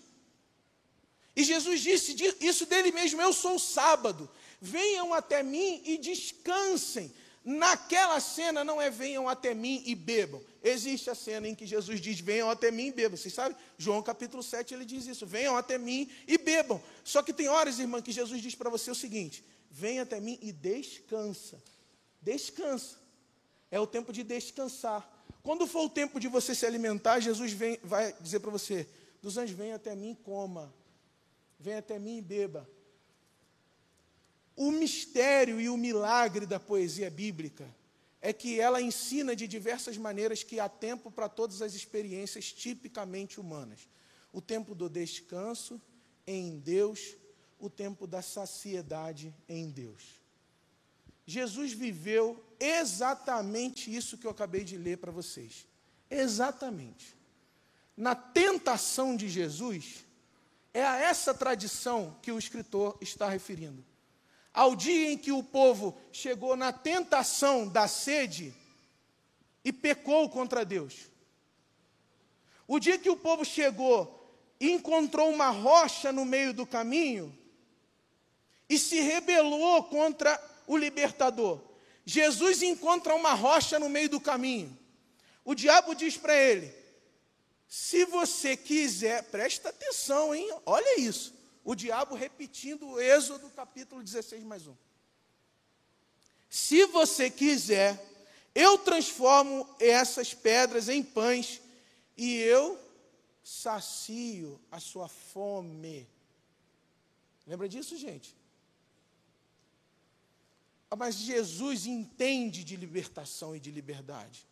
E 1.35 1.43
Jesus 1.43 1.81
disse 1.81 2.15
isso 2.41 2.67
dele 2.67 2.93
mesmo: 2.93 3.21
Eu 3.21 3.33
sou 3.33 3.57
o 3.57 3.61
sábado. 3.61 4.31
Venham 4.61 5.13
até 5.13 5.43
mim 5.43 5.83
e 5.85 5.99
descansem. 5.99 7.13
Naquela 7.45 8.21
cena 8.21 8.63
não 8.63 8.81
é 8.81 8.89
venham 8.89 9.29
até 9.29 9.53
mim 9.53 9.83
e 9.85 9.97
bebam. 9.97 10.41
Existe 10.63 11.11
a 11.11 11.15
cena 11.15 11.49
em 11.49 11.55
que 11.55 11.67
Jesus 11.67 12.01
diz: 12.01 12.21
venham 12.21 12.49
até 12.49 12.71
mim 12.71 12.87
e 12.87 12.93
bebam. 12.93 13.17
Vocês 13.17 13.35
sabem? 13.35 13.57
João 13.77 14.01
capítulo 14.01 14.43
7 14.43 14.75
ele 14.75 14.85
diz 14.85 15.07
isso: 15.07 15.27
venham 15.27 15.57
até 15.57 15.77
mim 15.77 16.09
e 16.29 16.39
bebam. 16.39 16.81
Só 17.03 17.21
que 17.23 17.33
tem 17.33 17.49
horas, 17.49 17.81
irmã, 17.81 18.01
que 18.01 18.13
Jesus 18.13 18.41
diz 18.41 18.55
para 18.55 18.71
você 18.71 18.91
o 18.91 18.95
seguinte: 18.95 19.45
venha 19.69 20.03
até 20.03 20.21
mim 20.21 20.39
e 20.41 20.53
descansa. 20.53 21.61
Descansa. 22.21 23.02
É 23.73 23.81
o 23.81 23.87
tempo 23.87 24.13
de 24.13 24.23
descansar. 24.23 25.11
Quando 25.43 25.67
for 25.67 25.87
o 25.87 25.89
tempo 25.89 26.21
de 26.21 26.29
você 26.29 26.55
se 26.55 26.67
alimentar, 26.67 27.19
Jesus 27.19 27.53
vem, 27.53 27.79
vai 27.83 28.13
dizer 28.21 28.39
para 28.41 28.51
você: 28.51 28.87
dos 29.23 29.39
anjos, 29.39 29.57
venha 29.57 29.77
até 29.77 29.97
mim 29.97 30.15
coma. 30.15 30.73
Venha 31.59 31.79
até 31.79 31.99
mim 31.99 32.19
e 32.19 32.23
beba. 32.23 32.69
O 34.55 34.71
mistério 34.71 35.59
e 35.59 35.69
o 35.71 35.77
milagre 35.77 36.45
da 36.45 36.61
poesia 36.61 37.11
bíblica 37.11 37.67
é 38.21 38.33
que 38.33 38.61
ela 38.61 38.81
ensina 38.81 39.35
de 39.35 39.49
diversas 39.49 39.97
maneiras 39.97 40.43
que 40.43 40.61
há 40.61 40.69
tempo 40.69 41.11
para 41.11 41.29
todas 41.29 41.63
as 41.63 41.75
experiências 41.75 42.53
tipicamente 42.53 43.41
humanas. 43.41 43.89
O 44.33 44.41
tempo 44.41 44.75
do 44.75 44.89
descanso 44.89 45.81
em 46.27 46.59
Deus, 46.59 47.17
o 47.59 47.71
tempo 47.71 48.07
da 48.07 48.21
saciedade 48.21 49.35
em 49.49 49.71
Deus. 49.71 50.22
Jesus 51.27 51.73
viveu 51.73 52.43
exatamente 52.59 53.95
isso 53.95 54.19
que 54.19 54.27
eu 54.27 54.31
acabei 54.31 54.65
de 54.65 54.77
ler 54.77 54.99
para 54.99 55.13
vocês. 55.13 55.67
Exatamente. 56.11 57.17
Na 57.97 58.15
tentação 58.15 59.17
de 59.17 59.29
Jesus, 59.29 60.05
é 60.75 60.85
a 60.85 60.97
essa 60.97 61.35
tradição 61.35 62.19
que 62.23 62.33
o 62.33 62.39
escritor 62.39 62.97
está 63.01 63.29
referindo 63.29 63.85
ao 64.53 64.77
dia 64.77 65.11
em 65.11 65.17
que 65.17 65.33
o 65.33 65.43
povo 65.43 65.99
chegou 66.13 66.57
na 66.57 66.73
tentação 66.73 67.67
da 67.67 67.89
sede 67.89 68.55
e 69.65 69.73
pecou 69.73 70.29
contra 70.29 70.65
Deus. 70.65 71.11
O 72.69 72.79
dia 72.79 72.99
que 72.99 73.09
o 73.09 73.17
povo 73.17 73.45
chegou 73.45 74.19
e 74.61 74.71
encontrou 74.71 75.31
uma 75.31 75.51
rocha 75.51 76.13
no 76.13 76.25
meio 76.25 76.53
do 76.53 76.67
caminho 76.67 77.37
e 78.69 78.79
se 78.79 79.01
rebelou 79.01 79.85
contra 79.85 80.37
o 80.73 80.77
libertador. 80.77 81.61
Jesus 82.05 82.63
encontra 82.63 83.15
uma 83.15 83.33
rocha 83.35 83.79
no 83.79 83.89
meio 83.89 84.09
do 84.09 84.21
caminho. 84.21 84.77
O 85.45 85.55
diabo 85.55 85.95
diz 85.95 86.17
para 86.17 86.37
ele: 86.37 86.75
se 87.69 88.05
você 88.05 88.57
quiser, 88.57 89.25
presta 89.25 89.69
atenção, 89.69 90.35
hein? 90.35 90.49
Olha 90.67 91.01
isso 91.01 91.43
o 91.65 91.75
diabo 91.75 92.15
repetindo 92.15 92.87
o 92.89 93.01
Êxodo 93.01 93.49
capítulo 93.51 94.03
16, 94.03 94.43
mais 94.43 94.67
um. 94.67 94.75
Se 96.49 96.85
você 96.87 97.31
quiser, 97.31 98.05
eu 98.55 98.79
transformo 98.79 99.67
essas 99.79 100.35
pedras 100.35 100.89
em 100.89 101.03
pães 101.03 101.61
e 102.17 102.37
eu 102.37 102.79
sacio 103.43 104.61
a 104.71 104.79
sua 104.79 105.09
fome. 105.09 106.09
Lembra 107.47 107.69
disso, 107.69 107.97
gente? 107.97 108.37
Ah, 110.93 110.97
mas 110.97 111.15
Jesus 111.15 111.87
entende 111.87 112.63
de 112.63 112.77
libertação 112.77 113.57
e 113.57 113.59
de 113.59 113.71
liberdade. 113.71 114.47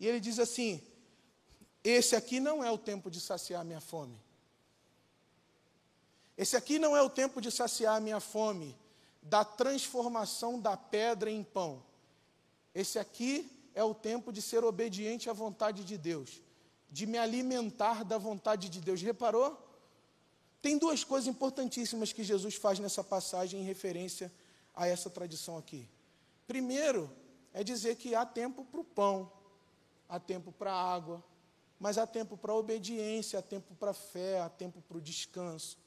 E 0.00 0.06
ele 0.06 0.20
diz 0.20 0.38
assim: 0.38 0.80
esse 1.84 2.16
aqui 2.16 2.40
não 2.40 2.64
é 2.64 2.70
o 2.70 2.78
tempo 2.78 3.10
de 3.10 3.20
saciar 3.20 3.62
minha 3.62 3.78
fome. 3.78 4.18
Esse 6.34 6.56
aqui 6.56 6.78
não 6.78 6.96
é 6.96 7.02
o 7.02 7.10
tempo 7.10 7.42
de 7.42 7.50
saciar 7.50 8.00
minha 8.00 8.20
fome, 8.20 8.74
da 9.22 9.44
transformação 9.44 10.58
da 10.58 10.78
pedra 10.78 11.30
em 11.30 11.44
pão. 11.44 11.82
Esse 12.74 12.98
aqui 12.98 13.50
é 13.74 13.84
o 13.84 13.94
tempo 13.94 14.32
de 14.32 14.40
ser 14.40 14.64
obediente 14.64 15.28
à 15.28 15.34
vontade 15.34 15.84
de 15.84 15.98
Deus, 15.98 16.40
de 16.90 17.04
me 17.04 17.18
alimentar 17.18 18.02
da 18.02 18.16
vontade 18.16 18.70
de 18.70 18.80
Deus. 18.80 19.02
Reparou? 19.02 19.58
Tem 20.62 20.78
duas 20.78 21.04
coisas 21.04 21.28
importantíssimas 21.28 22.14
que 22.14 22.24
Jesus 22.24 22.54
faz 22.54 22.78
nessa 22.78 23.04
passagem 23.04 23.60
em 23.60 23.64
referência 23.64 24.32
a 24.74 24.86
essa 24.86 25.10
tradição 25.10 25.56
aqui. 25.56 25.88
Primeiro, 26.46 27.10
é 27.52 27.62
dizer 27.62 27.96
que 27.96 28.14
há 28.14 28.24
tempo 28.24 28.64
para 28.64 28.80
o 28.80 28.84
pão, 28.84 29.30
há 30.08 30.18
tempo 30.18 30.52
para 30.52 30.72
a 30.72 30.94
água, 30.94 31.22
mas 31.78 31.98
há 31.98 32.06
tempo 32.06 32.36
para 32.36 32.52
a 32.52 32.56
obediência, 32.56 33.38
há 33.38 33.42
tempo 33.42 33.74
para 33.74 33.90
a 33.90 33.94
fé, 33.94 34.40
há 34.40 34.48
tempo 34.48 34.80
para 34.82 34.98
o 34.98 35.00
descanso. 35.00 35.78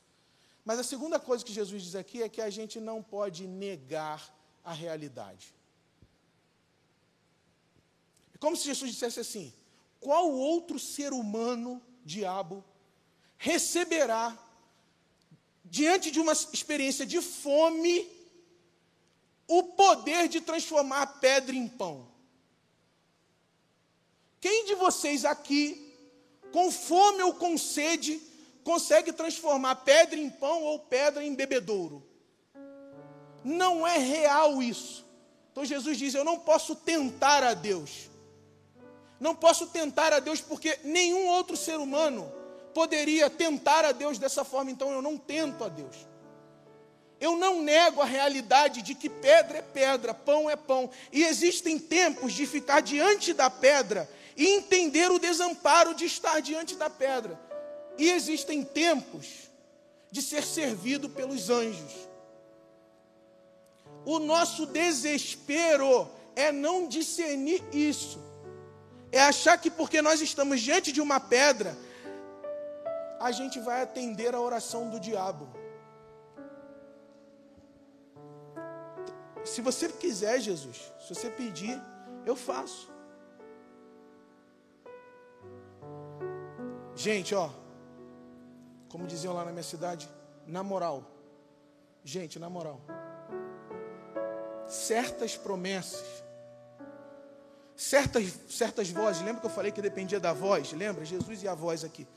Mas 0.64 0.80
a 0.80 0.84
segunda 0.84 1.20
coisa 1.20 1.46
que 1.46 1.54
Jesus 1.54 1.84
diz 1.84 1.96
aqui 1.96 2.22
é 2.22 2.30
que 2.30 2.42
a 2.42 2.50
gente 2.50 2.80
não 2.80 3.02
pode 3.02 3.48
negar 3.48 4.34
a 4.64 4.74
realidade. 4.74 5.54
É 8.34 8.38
como 8.38 8.56
se 8.56 8.66
Jesus 8.66 8.92
dissesse 8.92 9.20
assim: 9.20 9.54
qual 10.00 10.32
outro 10.32 10.78
ser 10.80 11.14
humano 11.14 11.82
diabo, 12.06 12.64
receberá, 13.38 14.38
diante 15.64 16.12
de 16.12 16.20
uma 16.20 16.34
experiência 16.34 17.06
de 17.06 17.20
fome, 17.22 18.08
o 19.48 19.64
poder 19.64 20.28
de 20.28 20.42
transformar 20.42 21.02
a 21.02 21.08
pedra 21.08 21.56
em 21.56 21.68
pão. 21.68 22.08
Quem 24.40 24.66
de 24.66 24.76
vocês 24.76 25.26
aqui, 25.26 25.94
com 26.52 26.72
fome 26.72 27.24
ou 27.24 27.34
com 27.34 27.58
sede, 27.58 28.22
consegue 28.64 29.12
transformar 29.12 29.76
pedra 29.78 30.20
em 30.20 30.30
pão 30.30 30.64
ou 30.64 30.80
pedra 30.80 31.24
em 31.24 31.34
bebedouro? 31.34 32.04
Não 33.44 33.86
é 33.86 33.98
real 33.98 34.62
isso. 34.62 35.06
Então 35.52 35.64
Jesus 35.64 35.98
diz: 35.98 36.14
Eu 36.14 36.24
não 36.24 36.40
posso 36.40 36.76
tentar 36.76 37.44
a 37.44 37.54
Deus. 37.54 38.10
Não 39.20 39.36
posso 39.36 39.68
tentar 39.68 40.12
a 40.12 40.20
Deus 40.20 40.42
porque 40.42 40.80
nenhum 40.84 41.28
outro 41.28 41.56
ser 41.56 41.78
humano 41.78 42.32
poderia 42.74 43.30
tentar 43.30 43.86
a 43.86 43.92
Deus 43.92 44.18
dessa 44.18 44.44
forma, 44.44 44.70
então 44.70 44.92
eu 44.92 45.02
não 45.02 45.18
tento 45.18 45.64
a 45.64 45.70
Deus. 45.70 45.96
Eu 47.20 47.38
não 47.38 47.62
nego 47.62 48.02
a 48.02 48.06
realidade 48.06 48.82
de 48.82 48.94
que 48.94 49.10
pedra 49.10 49.60
é 49.60 49.62
pedra, 49.62 50.14
pão 50.14 50.50
é 50.50 50.56
pão. 50.56 50.90
E 51.12 51.24
existem 51.24 51.80
tempos 51.80 52.34
de 52.34 52.46
ficar 52.46 52.82
diante 52.82 53.34
da 53.34 53.50
pedra 53.50 54.10
e 54.36 54.48
entender 54.48 55.10
o 55.12 55.20
desamparo 55.20 55.96
de 55.96 56.06
estar 56.06 56.42
diante 56.42 56.76
da 56.76 56.90
pedra. 56.90 57.40
E 57.98 58.10
existem 58.10 58.64
tempos 58.64 59.50
de 60.12 60.22
ser 60.22 60.44
servido 60.44 61.10
pelos 61.10 61.50
anjos. 61.50 61.94
O 64.06 64.20
nosso 64.20 64.66
desespero 64.66 66.10
é 66.36 66.52
não 66.52 66.88
discernir 66.88 67.64
isso. 67.74 68.20
É 69.12 69.22
achar 69.22 69.58
que 69.58 69.72
porque 69.72 70.02
nós 70.02 70.22
estamos 70.22 70.62
diante 70.62 70.92
de 70.92 71.00
uma 71.00 71.20
pedra, 71.20 71.76
a 73.20 73.32
gente 73.32 73.60
vai 73.60 73.82
atender 73.82 74.36
a 74.36 74.42
oração 74.42 74.90
do 74.90 75.00
diabo. 75.00 75.48
Se 79.46 79.62
você 79.62 79.88
quiser, 79.88 80.42
Jesus, 80.42 80.92
se 81.00 81.14
você 81.14 81.30
pedir, 81.30 81.80
eu 82.26 82.36
faço. 82.36 82.92
Gente, 86.96 87.36
ó, 87.36 87.52
como 88.90 89.06
diziam 89.06 89.34
lá 89.36 89.46
na 89.46 89.52
minha 89.52 89.64
cidade, 89.64 90.10
na 90.48 90.64
moral. 90.64 91.04
Gente, 92.04 92.40
na 92.40 92.50
moral. 92.50 92.82
Certas 94.68 95.38
promessas, 95.38 96.24
certas, 97.76 98.26
certas 98.50 98.90
vozes, 98.90 99.22
lembra 99.22 99.42
que 99.42 99.46
eu 99.46 99.52
falei 99.52 99.72
que 99.72 99.82
dependia 99.82 100.20
da 100.20 100.34
voz? 100.34 100.72
Lembra? 100.74 101.06
Jesus 101.06 101.44
e 101.44 101.48
a 101.48 101.54
voz 101.54 101.84
aqui. 101.84 102.08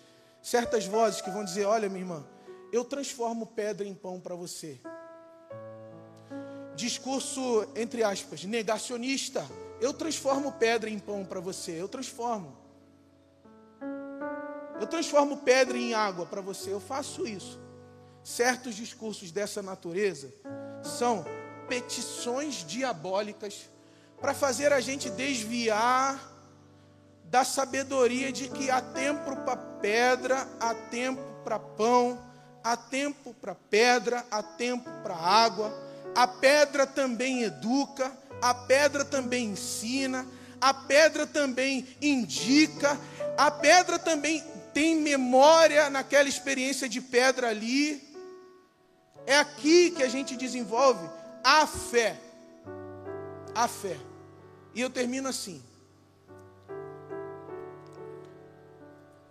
Certas 0.40 0.86
vozes 0.86 1.20
que 1.20 1.30
vão 1.30 1.44
dizer: 1.44 1.66
Olha, 1.66 1.90
minha 1.90 2.00
irmã, 2.00 2.26
eu 2.72 2.86
transformo 2.86 3.44
pedra 3.44 3.86
em 3.86 3.94
pão 3.94 4.18
para 4.18 4.34
você 4.34 4.80
discurso, 6.78 7.66
entre 7.74 8.02
aspas, 8.02 8.44
negacionista. 8.44 9.44
Eu 9.80 9.92
transformo 9.92 10.52
pedra 10.52 10.88
em 10.88 10.98
pão 10.98 11.24
para 11.24 11.40
você, 11.40 11.72
eu 11.72 11.88
transformo. 11.88 12.56
Eu 14.80 14.86
transformo 14.86 15.38
pedra 15.38 15.76
em 15.76 15.92
água 15.92 16.24
para 16.24 16.40
você, 16.40 16.72
eu 16.72 16.80
faço 16.80 17.26
isso. 17.26 17.60
Certos 18.22 18.76
discursos 18.76 19.32
dessa 19.32 19.60
natureza 19.60 20.32
são 20.82 21.24
petições 21.68 22.64
diabólicas 22.64 23.68
para 24.20 24.32
fazer 24.32 24.72
a 24.72 24.80
gente 24.80 25.10
desviar 25.10 26.32
da 27.24 27.44
sabedoria 27.44 28.32
de 28.32 28.48
que 28.48 28.70
há 28.70 28.80
tempo 28.80 29.36
para 29.36 29.56
pedra, 29.56 30.48
há 30.60 30.74
tempo 30.74 31.22
para 31.42 31.58
pão, 31.58 32.18
há 32.62 32.76
tempo 32.76 33.34
para 33.34 33.54
pedra, 33.54 34.24
há 34.30 34.42
tempo 34.42 34.88
para 35.02 35.14
água 35.14 35.87
a 36.18 36.26
pedra 36.26 36.84
também 36.84 37.44
educa, 37.44 38.10
a 38.42 38.52
pedra 38.52 39.04
também 39.04 39.50
ensina, 39.50 40.26
a 40.60 40.74
pedra 40.74 41.24
também 41.24 41.86
indica, 42.02 42.98
a 43.36 43.52
pedra 43.52 44.00
também 44.00 44.42
tem 44.74 44.96
memória 44.96 45.88
naquela 45.88 46.28
experiência 46.28 46.88
de 46.88 47.00
pedra 47.00 47.50
ali. 47.50 48.02
É 49.26 49.38
aqui 49.38 49.92
que 49.92 50.02
a 50.02 50.08
gente 50.08 50.36
desenvolve 50.36 51.08
a 51.44 51.64
fé. 51.68 52.18
A 53.54 53.68
fé. 53.68 53.96
E 54.74 54.80
eu 54.80 54.90
termino 54.90 55.28
assim. 55.28 55.62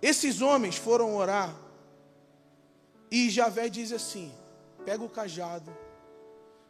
Esses 0.01 0.39
homens 0.39 0.77
foram 0.77 1.17
orar 1.17 1.53
e 3.11 3.29
Javé 3.29 3.67
diz 3.67 3.91
assim: 3.91 4.31
pega 4.85 5.03
o 5.03 5.09
cajado 5.09 5.85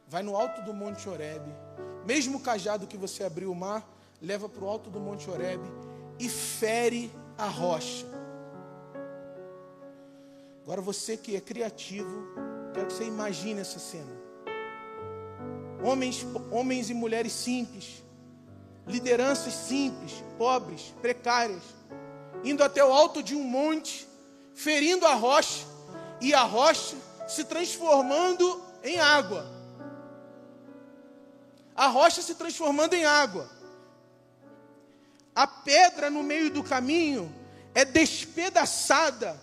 vai 0.08 0.24
no 0.24 0.36
alto 0.36 0.62
do 0.62 0.74
Monte 0.74 1.10
Oreb, 1.10 1.44
mesmo 2.06 2.40
cajado 2.40 2.88
que 2.88 2.98
você 2.98 3.24
abriu 3.24 3.52
o 3.52 3.56
mar, 3.56 3.86
leva 4.22 4.48
para 4.48 4.64
o 4.64 4.70
alto 4.70 4.90
do 4.90 5.00
Monte 5.00 5.30
Oreb 5.30 5.62
e 6.18 6.30
fere 6.30 7.12
a 7.38 7.48
rocha. 7.48 8.06
Agora 10.64 10.82
você 10.82 11.18
que 11.18 11.36
é 11.36 11.42
criativo, 11.42 12.26
quero 12.74 12.88
que 12.88 12.94
você 12.94 13.06
imagine 13.06 13.60
essa 13.60 13.80
cena. 13.80 14.18
Homens, 15.84 16.26
homens 16.52 16.90
e 16.90 16.94
mulheres 16.94 17.34
simples, 17.34 18.04
lideranças 18.88 19.54
simples, 19.54 20.24
pobres, 20.38 20.94
precárias, 21.02 21.62
indo 22.44 22.64
até 22.64 22.84
o 22.84 22.92
alto 22.92 23.22
de 23.22 23.36
um 23.36 23.44
monte, 23.44 24.08
ferindo 24.54 25.06
a 25.06 25.14
rocha, 25.14 25.66
e 26.20 26.34
a 26.34 26.44
rocha 26.44 26.96
se 27.28 27.44
transformando 27.44 28.64
em 28.84 29.00
água 29.00 29.57
a 31.78 31.86
rocha 31.88 32.24
se 32.24 32.34
transformando 32.34 32.96
em 32.96 33.06
água. 33.06 33.48
A 35.36 35.46
pedra 35.46 36.10
no 36.10 36.24
meio 36.24 36.50
do 36.50 36.64
caminho 36.64 37.32
é 37.76 37.86
despedaçada 37.86 39.40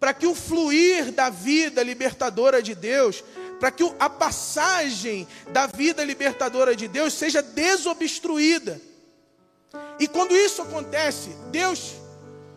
para 0.00 0.12
que 0.12 0.26
o 0.26 0.34
fluir 0.34 1.12
da 1.12 1.30
vida 1.30 1.84
libertadora 1.84 2.60
de 2.60 2.74
Deus, 2.74 3.22
para 3.60 3.70
que 3.70 3.84
a 4.00 4.10
passagem 4.10 5.28
da 5.52 5.68
vida 5.68 6.04
libertadora 6.04 6.74
de 6.74 6.88
Deus 6.88 7.14
seja 7.14 7.40
desobstruída. 7.40 8.80
E 10.00 10.08
quando 10.08 10.36
isso 10.36 10.60
acontece, 10.60 11.30
Deus 11.52 11.94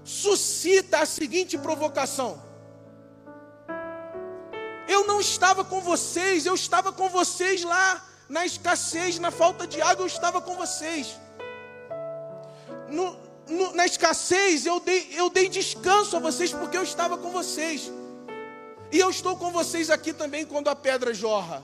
suscita 0.04 1.00
a 1.00 1.06
seguinte 1.06 1.56
provocação: 1.56 2.42
Eu 4.88 5.06
não 5.06 5.22
estava 5.22 5.64
com 5.64 5.80
vocês, 5.80 6.48
eu 6.48 6.56
estava 6.56 6.92
com 6.92 7.08
vocês 7.10 7.64
lá 7.64 8.09
na 8.30 8.46
escassez, 8.46 9.18
na 9.18 9.32
falta 9.32 9.66
de 9.66 9.82
água, 9.82 10.04
eu 10.04 10.08
estava 10.08 10.40
com 10.40 10.56
vocês. 10.56 11.20
No, 12.88 13.18
no, 13.48 13.74
na 13.74 13.86
escassez, 13.86 14.68
eu 14.68 14.80
dei, 14.80 15.10
eu 15.16 15.30
dei 15.32 15.50
descanso 15.50 16.16
a 16.16 16.20
vocês, 16.20 16.54
porque 16.54 16.78
eu 16.78 16.84
estava 16.84 17.18
com 17.18 17.32
vocês. 17.32 17.92
E 18.92 19.00
eu 19.00 19.10
estou 19.10 19.36
com 19.36 19.52
vocês 19.52 19.90
aqui 19.90 20.14
também 20.14 20.46
quando 20.46 20.70
a 20.70 20.76
pedra 20.76 21.14
jorra. 21.14 21.64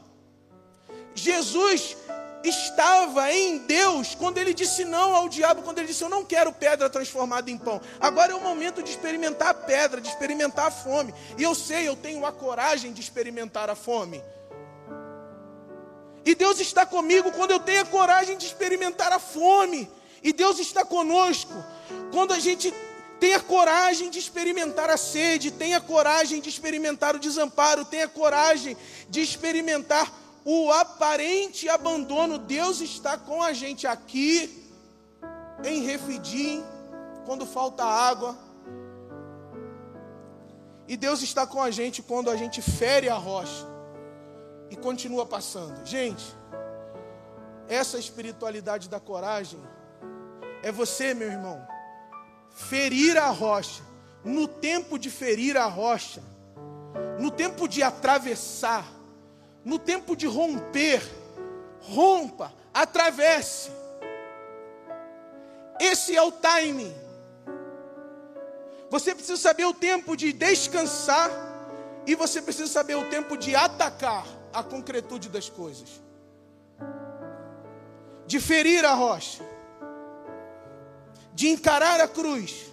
Jesus 1.14 1.96
estava 2.44 3.32
em 3.32 3.60
Deus 3.60 4.14
quando 4.16 4.38
ele 4.38 4.54
disse 4.54 4.84
não 4.84 5.16
ao 5.16 5.30
diabo, 5.30 5.62
quando 5.62 5.78
ele 5.78 5.88
disse: 5.88 6.04
Eu 6.04 6.10
não 6.10 6.26
quero 6.26 6.52
pedra 6.52 6.90
transformada 6.90 7.50
em 7.50 7.58
pão. 7.58 7.80
Agora 8.00 8.32
é 8.32 8.36
o 8.36 8.42
momento 8.42 8.84
de 8.84 8.90
experimentar 8.90 9.50
a 9.50 9.54
pedra, 9.54 10.02
de 10.02 10.10
experimentar 10.10 10.68
a 10.68 10.72
fome. 10.72 11.14
E 11.38 11.44
eu 11.44 11.54
sei, 11.56 11.88
eu 11.88 11.96
tenho 11.96 12.26
a 12.26 12.32
coragem 12.32 12.92
de 12.92 13.02
experimentar 13.02 13.70
a 13.70 13.76
fome. 13.76 14.24
E 16.26 16.34
Deus 16.34 16.60
está 16.60 16.88
comigo 16.88 17.32
quando 17.32 17.52
eu 17.52 17.60
tenho 17.60 17.84
a 17.84 17.86
coragem 17.86 18.36
de 18.36 18.48
experimentar 18.48 19.14
a 19.14 19.20
fome. 19.20 19.88
E 20.24 20.34
Deus 20.34 20.58
está 20.58 20.84
conosco 20.84 21.54
quando 22.12 22.34
a 22.34 22.40
gente 22.40 22.74
tem 23.20 23.36
a 23.36 23.40
coragem 23.40 24.10
de 24.10 24.18
experimentar 24.18 24.90
a 24.90 24.98
sede, 24.98 25.52
tem 25.52 25.76
a 25.76 25.80
coragem 25.80 26.42
de 26.42 26.50
experimentar 26.50 27.16
o 27.16 27.20
desamparo, 27.20 27.86
tem 27.86 28.02
a 28.02 28.08
coragem 28.08 28.76
de 29.08 29.22
experimentar 29.22 30.12
o 30.44 30.72
aparente 30.72 31.70
abandono. 31.70 32.40
Deus 32.40 32.82
está 32.82 33.18
com 33.18 33.44
a 33.44 33.54
gente 33.54 33.86
aqui 33.86 34.66
em 35.64 35.84
Refidim, 35.84 36.64
quando 37.24 37.46
falta 37.46 37.84
água. 37.84 38.36
E 40.88 40.98
Deus 40.98 41.22
está 41.22 41.46
com 41.46 41.62
a 41.62 41.70
gente 41.70 42.02
quando 42.02 42.32
a 42.32 42.36
gente 42.36 42.64
fere 42.64 43.10
a 43.10 43.16
rocha 43.16 43.75
e 44.70 44.76
continua 44.76 45.26
passando. 45.26 45.86
Gente, 45.86 46.26
essa 47.68 47.98
espiritualidade 47.98 48.90
da 48.90 49.00
coragem 49.00 49.60
é 50.64 50.72
você, 50.72 51.14
meu 51.14 51.28
irmão, 51.28 51.66
ferir 52.50 53.18
a 53.18 53.30
rocha, 53.30 53.84
no 54.24 54.48
tempo 54.48 54.98
de 54.98 55.10
ferir 55.10 55.58
a 55.58 55.66
rocha, 55.66 56.24
no 57.20 57.30
tempo 57.30 57.68
de 57.68 57.84
atravessar, 57.84 58.86
no 59.64 59.78
tempo 59.78 60.16
de 60.16 60.26
romper, 60.26 61.02
rompa, 61.82 62.52
atravesse. 62.74 63.70
Esse 65.80 66.16
é 66.16 66.22
o 66.22 66.32
timing. 66.32 66.96
Você 68.90 69.14
precisa 69.14 69.38
saber 69.38 69.66
o 69.66 69.74
tempo 69.74 70.16
de 70.16 70.32
descansar 70.32 71.30
e 72.08 72.16
você 72.16 72.42
precisa 72.42 72.72
saber 72.72 72.96
o 72.96 73.10
tempo 73.10 73.36
de 73.36 73.56
atacar 73.56 74.26
a 74.56 74.64
concretude 74.64 75.30
das 75.30 75.50
coisas. 75.50 76.02
De 78.26 78.40
ferir 78.40 78.84
a 78.86 78.94
rocha. 78.94 79.44
De 81.34 81.50
encarar 81.50 82.00
a 82.00 82.08
cruz. 82.08 82.72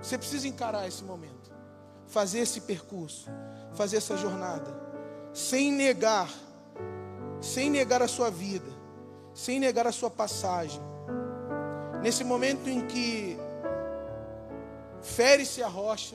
Você 0.00 0.16
precisa 0.16 0.46
encarar 0.46 0.86
esse 0.86 1.02
momento, 1.02 1.50
fazer 2.06 2.38
esse 2.38 2.60
percurso, 2.60 3.28
fazer 3.74 3.96
essa 3.96 4.16
jornada, 4.16 4.72
sem 5.34 5.72
negar, 5.72 6.30
sem 7.40 7.68
negar 7.68 8.00
a 8.00 8.06
sua 8.06 8.30
vida, 8.30 8.70
sem 9.34 9.58
negar 9.58 9.84
a 9.84 9.90
sua 9.90 10.08
passagem. 10.08 10.80
Nesse 12.02 12.22
momento 12.22 12.70
em 12.70 12.86
que 12.86 13.36
fere-se 15.02 15.60
a 15.60 15.66
rocha, 15.66 16.14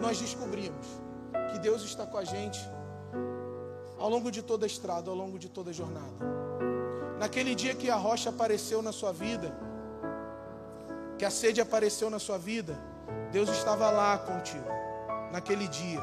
nós 0.00 0.18
descobrimos 0.18 0.86
que 1.52 1.58
Deus 1.58 1.82
está 1.82 2.06
com 2.06 2.18
a 2.18 2.24
gente 2.24 2.60
ao 3.98 4.08
longo 4.08 4.30
de 4.30 4.42
toda 4.42 4.66
a 4.66 4.68
estrada, 4.68 5.10
ao 5.10 5.16
longo 5.16 5.38
de 5.38 5.48
toda 5.48 5.70
a 5.70 5.72
jornada. 5.72 6.16
Naquele 7.18 7.54
dia 7.54 7.74
que 7.74 7.90
a 7.90 7.96
rocha 7.96 8.30
apareceu 8.30 8.82
na 8.82 8.92
sua 8.92 9.12
vida, 9.12 9.56
que 11.18 11.24
a 11.24 11.30
sede 11.30 11.60
apareceu 11.60 12.10
na 12.10 12.18
sua 12.18 12.38
vida, 12.38 12.78
Deus 13.32 13.48
estava 13.48 13.90
lá 13.90 14.18
contigo, 14.18 14.68
naquele 15.32 15.66
dia. 15.68 16.00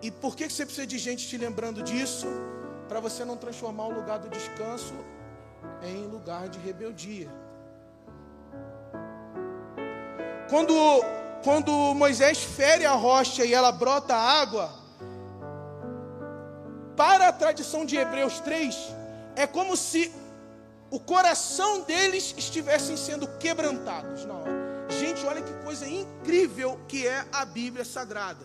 E 0.00 0.10
por 0.10 0.36
que 0.36 0.48
você 0.48 0.64
precisa 0.64 0.86
de 0.86 0.98
gente 0.98 1.26
te 1.26 1.36
lembrando 1.36 1.82
disso? 1.82 2.26
Para 2.88 3.00
você 3.00 3.24
não 3.24 3.36
transformar 3.36 3.86
o 3.86 3.92
lugar 3.92 4.18
do 4.18 4.28
descanso 4.28 4.94
em 5.82 6.06
lugar 6.06 6.48
de 6.48 6.58
rebeldia. 6.60 7.28
Quando, 10.48 10.72
quando 11.42 11.72
Moisés 11.94 12.38
fere 12.38 12.84
a 12.84 12.92
rocha 12.92 13.44
e 13.44 13.54
ela 13.54 13.70
brota 13.72 14.14
água, 14.14 14.72
para 16.96 17.28
a 17.28 17.32
tradição 17.32 17.84
de 17.84 17.96
Hebreus 17.96 18.40
3, 18.40 18.76
é 19.36 19.46
como 19.46 19.76
se 19.76 20.12
o 20.90 20.98
coração 20.98 21.82
deles 21.82 22.34
estivessem 22.36 22.96
sendo 22.96 23.28
quebrantados 23.38 24.24
na 24.24 24.34
hora. 24.34 24.58
Gente, 24.88 25.24
olha 25.26 25.42
que 25.42 25.52
coisa 25.64 25.86
incrível 25.86 26.80
que 26.88 27.06
é 27.06 27.24
a 27.32 27.44
Bíblia 27.44 27.84
Sagrada. 27.84 28.44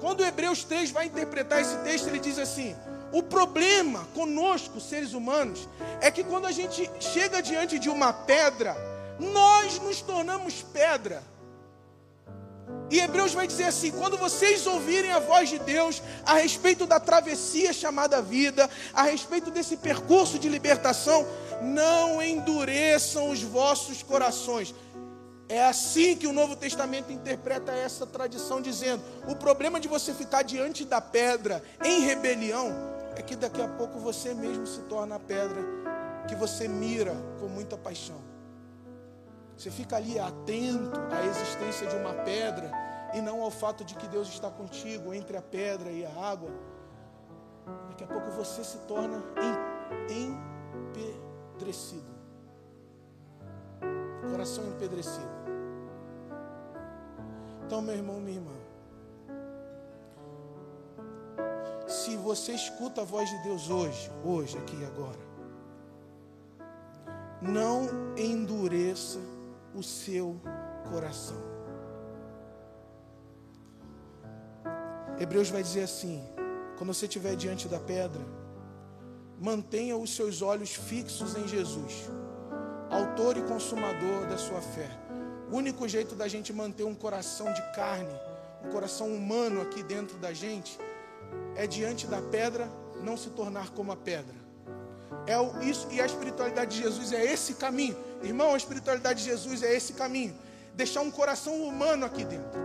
Quando 0.00 0.24
Hebreus 0.24 0.64
3 0.64 0.90
vai 0.90 1.06
interpretar 1.06 1.60
esse 1.60 1.76
texto, 1.78 2.06
ele 2.06 2.18
diz 2.18 2.38
assim: 2.38 2.74
o 3.12 3.22
problema 3.22 4.06
conosco, 4.14 4.80
seres 4.80 5.12
humanos, 5.12 5.68
é 6.00 6.10
que 6.10 6.24
quando 6.24 6.46
a 6.46 6.52
gente 6.52 6.90
chega 6.98 7.42
diante 7.42 7.78
de 7.78 7.90
uma 7.90 8.12
pedra, 8.12 8.74
nós 9.18 9.78
nos 9.80 10.00
tornamos 10.00 10.62
pedra. 10.62 11.22
E 12.90 13.00
Hebreus 13.00 13.32
vai 13.32 13.46
dizer 13.46 13.64
assim: 13.64 13.90
quando 13.90 14.16
vocês 14.18 14.66
ouvirem 14.66 15.12
a 15.12 15.18
voz 15.18 15.48
de 15.48 15.58
Deus 15.58 16.02
a 16.24 16.34
respeito 16.34 16.86
da 16.86 17.00
travessia 17.00 17.72
chamada 17.72 18.20
vida, 18.20 18.68
a 18.92 19.04
respeito 19.04 19.50
desse 19.50 19.76
percurso 19.76 20.38
de 20.38 20.48
libertação, 20.48 21.26
não 21.62 22.22
endureçam 22.22 23.30
os 23.30 23.42
vossos 23.42 24.02
corações. 24.02 24.74
É 25.48 25.64
assim 25.64 26.16
que 26.16 26.26
o 26.26 26.32
Novo 26.32 26.56
Testamento 26.56 27.12
interpreta 27.12 27.72
essa 27.72 28.06
tradição, 28.06 28.60
dizendo: 28.60 29.02
o 29.26 29.36
problema 29.36 29.80
de 29.80 29.88
você 29.88 30.12
ficar 30.12 30.42
diante 30.42 30.84
da 30.84 31.00
pedra 31.00 31.62
em 31.82 32.00
rebelião 32.00 32.72
é 33.16 33.22
que 33.22 33.36
daqui 33.36 33.60
a 33.60 33.68
pouco 33.68 33.98
você 33.98 34.34
mesmo 34.34 34.66
se 34.66 34.80
torna 34.82 35.16
a 35.16 35.20
pedra 35.20 35.62
que 36.28 36.34
você 36.34 36.68
mira 36.68 37.14
com 37.40 37.48
muita 37.48 37.76
paixão. 37.76 38.31
Você 39.56 39.70
fica 39.70 39.96
ali 39.96 40.18
atento 40.18 41.00
à 41.10 41.24
existência 41.26 41.86
de 41.86 41.96
uma 41.96 42.14
pedra 42.14 42.70
e 43.14 43.20
não 43.20 43.42
ao 43.42 43.50
fato 43.50 43.84
de 43.84 43.94
que 43.94 44.08
Deus 44.08 44.28
está 44.28 44.50
contigo 44.50 45.12
entre 45.12 45.36
a 45.36 45.42
pedra 45.42 45.90
e 45.90 46.04
a 46.04 46.10
água. 46.10 46.50
Daqui 47.88 48.04
a 48.04 48.06
pouco 48.06 48.30
você 48.30 48.64
se 48.64 48.78
torna 48.78 49.22
empedrecido. 51.54 52.10
Coração 54.30 54.66
empedrecido. 54.68 55.42
Então, 57.64 57.80
meu 57.80 57.94
irmão, 57.94 58.20
minha 58.20 58.36
irmã, 58.36 58.52
se 61.86 62.16
você 62.16 62.52
escuta 62.52 63.02
a 63.02 63.04
voz 63.04 63.28
de 63.28 63.38
Deus 63.42 63.70
hoje, 63.70 64.10
hoje, 64.24 64.58
aqui 64.58 64.76
e 64.76 64.84
agora, 64.84 65.18
não 67.40 68.14
endureça 68.16 69.18
o 69.74 69.82
seu 69.82 70.40
coração. 70.90 71.36
Hebreus 75.18 75.50
vai 75.50 75.62
dizer 75.62 75.84
assim: 75.84 76.22
quando 76.76 76.92
você 76.92 77.06
estiver 77.06 77.36
diante 77.36 77.68
da 77.68 77.78
pedra, 77.78 78.20
mantenha 79.40 79.96
os 79.96 80.14
seus 80.14 80.42
olhos 80.42 80.74
fixos 80.74 81.36
em 81.36 81.46
Jesus, 81.46 82.10
autor 82.90 83.36
e 83.36 83.42
consumador 83.42 84.26
da 84.26 84.36
sua 84.36 84.60
fé. 84.60 84.90
O 85.50 85.56
único 85.56 85.86
jeito 85.86 86.14
da 86.14 86.26
gente 86.26 86.52
manter 86.52 86.84
um 86.84 86.94
coração 86.94 87.52
de 87.52 87.62
carne, 87.72 88.14
um 88.64 88.70
coração 88.70 89.08
humano 89.14 89.60
aqui 89.60 89.82
dentro 89.82 90.16
da 90.18 90.32
gente, 90.32 90.78
é 91.54 91.66
diante 91.66 92.06
da 92.06 92.22
pedra 92.22 92.68
não 93.02 93.16
se 93.16 93.30
tornar 93.30 93.70
como 93.70 93.92
a 93.92 93.96
pedra. 93.96 94.41
É 95.26 95.38
o, 95.38 95.62
isso, 95.62 95.86
e 95.90 96.00
a 96.00 96.06
espiritualidade 96.06 96.76
de 96.76 96.82
Jesus 96.82 97.12
é 97.12 97.24
esse 97.24 97.54
caminho. 97.54 97.96
Irmão, 98.22 98.54
a 98.54 98.56
espiritualidade 98.56 99.22
de 99.22 99.30
Jesus 99.30 99.62
é 99.62 99.74
esse 99.74 99.92
caminho. 99.92 100.34
Deixar 100.74 101.00
um 101.00 101.10
coração 101.10 101.54
humano 101.62 102.04
aqui 102.06 102.24
dentro. 102.24 102.60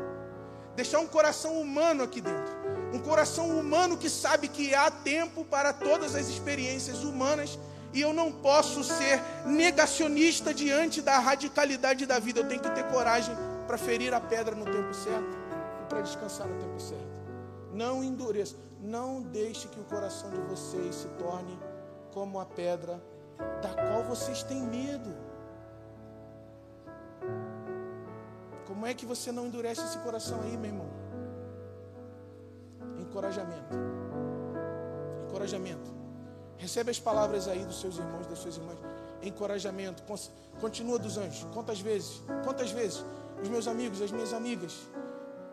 Deixar 0.76 1.00
um 1.00 1.08
coração 1.08 1.60
humano 1.60 2.04
aqui 2.04 2.22
dentro. 2.22 2.54
Um 2.94 3.00
coração 3.00 3.50
humano 3.50 3.98
que 3.98 4.10
sabe 4.10 4.48
que 4.48 4.74
há 4.74 4.90
tempo 4.90 5.44
para 5.44 5.74
todas 5.74 6.16
as 6.16 6.28
experiências 6.28 7.04
humanas 7.04 7.60
e 7.94 8.02
eu 8.02 8.14
não 8.14 8.32
posso 8.32 8.84
ser 8.84 9.22
negacionista 9.46 10.54
diante 10.54 11.02
da 11.02 11.20
radicalidade 11.20 12.06
da 12.06 12.20
vida. 12.20 12.40
Eu 12.40 12.48
tenho 12.48 12.62
que 12.62 12.70
ter 12.72 12.84
coragem 12.86 13.36
para 13.66 13.78
ferir 13.78 14.14
a 14.14 14.22
pedra 14.22 14.56
no 14.56 14.66
tempo 14.66 14.94
certo 14.94 15.38
e 15.84 15.90
para 15.90 16.02
descansar 16.02 16.48
no 16.48 16.60
tempo 16.62 16.80
certo. 16.80 17.18
Não 17.74 18.04
endureça, 18.04 18.56
não 18.80 19.22
deixe 19.22 19.68
que 19.68 19.80
o 19.80 19.84
coração 19.84 20.30
de 20.30 20.40
vocês 20.42 20.96
se 20.96 21.08
torne 21.20 21.58
como 22.18 22.40
a 22.40 22.46
pedra 22.48 23.00
da 23.62 23.70
qual 23.70 24.04
vocês 24.04 24.42
têm 24.42 24.60
medo. 24.60 25.16
Como 28.66 28.88
é 28.88 28.94
que 28.96 29.06
você 29.06 29.32
não 29.32 29.46
endurece 29.46 29.82
esse 29.82 30.00
coração 30.00 30.42
aí, 30.42 30.58
meu 30.58 30.72
irmão? 30.72 30.90
Encorajamento. 32.98 33.78
Encorajamento. 35.28 35.92
Recebe 36.58 36.90
as 36.90 37.00
palavras 37.00 37.48
aí 37.48 37.64
dos 37.64 37.80
seus 37.80 38.00
irmãos, 38.00 38.26
das 38.26 38.40
suas 38.40 38.58
irmãs. 38.58 38.80
Encorajamento. 39.22 40.02
Continua 40.60 40.98
dos 40.98 41.20
anjos. 41.20 41.46
Quantas 41.54 41.80
vezes? 41.80 42.24
Quantas 42.44 42.72
vezes? 42.72 43.06
Os 43.44 43.48
meus 43.48 43.68
amigos, 43.68 44.02
as 44.02 44.12
minhas 44.12 44.34
amigas 44.34 44.74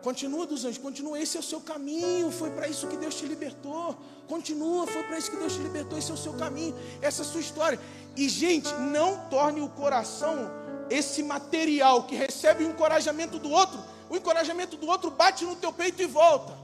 Continua 0.05 0.45
dos 0.45 0.63
anjos, 0.63 0.77
continua, 0.77 1.19
esse 1.19 1.35
é 1.35 1.39
o 1.39 1.43
seu 1.43 1.59
caminho, 1.59 2.29
foi 2.29 2.51
para 2.51 2.67
isso 2.67 2.85
que 2.85 2.95
Deus 2.95 3.15
te 3.15 3.25
libertou. 3.25 3.97
Continua, 4.27 4.85
foi 4.85 5.01
para 5.01 5.17
isso 5.17 5.31
que 5.31 5.37
Deus 5.37 5.53
te 5.53 5.59
libertou, 5.59 5.97
esse 5.97 6.11
é 6.11 6.13
o 6.13 6.17
seu 6.17 6.33
caminho, 6.33 6.75
essa 7.01 7.23
é 7.23 7.25
a 7.25 7.27
sua 7.27 7.41
história. 7.41 7.79
E, 8.15 8.29
gente, 8.29 8.71
não 8.75 9.27
torne 9.31 9.61
o 9.61 9.67
coração 9.67 10.51
esse 10.91 11.23
material 11.23 12.03
que 12.03 12.15
recebe 12.15 12.63
o 12.63 12.69
encorajamento 12.69 13.39
do 13.39 13.49
outro. 13.49 13.83
O 14.07 14.15
encorajamento 14.15 14.77
do 14.77 14.85
outro 14.85 15.09
bate 15.09 15.43
no 15.43 15.55
teu 15.55 15.73
peito 15.73 16.03
e 16.03 16.05
volta. 16.05 16.55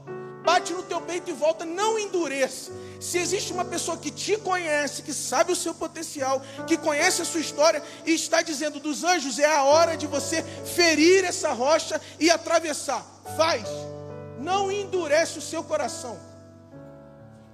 Bate 0.44 0.72
no 0.72 0.84
teu 0.84 1.00
peito 1.00 1.28
e 1.28 1.32
volta, 1.32 1.64
não 1.64 1.98
endureça. 1.98 2.70
Se 3.00 3.18
existe 3.18 3.52
uma 3.52 3.64
pessoa 3.64 3.96
que 3.96 4.12
te 4.12 4.36
conhece, 4.36 5.02
que 5.02 5.12
sabe 5.12 5.50
o 5.50 5.56
seu 5.56 5.74
potencial, 5.74 6.40
que 6.68 6.76
conhece 6.76 7.22
a 7.22 7.24
sua 7.24 7.40
história 7.40 7.82
e 8.06 8.12
está 8.12 8.40
dizendo 8.40 8.78
dos 8.78 9.02
anjos, 9.02 9.40
é 9.40 9.52
a 9.52 9.64
hora 9.64 9.96
de 9.96 10.06
você 10.06 10.44
ferir 10.44 11.24
essa 11.24 11.52
rocha 11.52 12.00
e 12.20 12.30
atravessar. 12.30 13.11
Faz. 13.36 13.68
Não 14.38 14.70
endurece 14.70 15.38
o 15.38 15.42
seu 15.42 15.62
coração. 15.62 16.18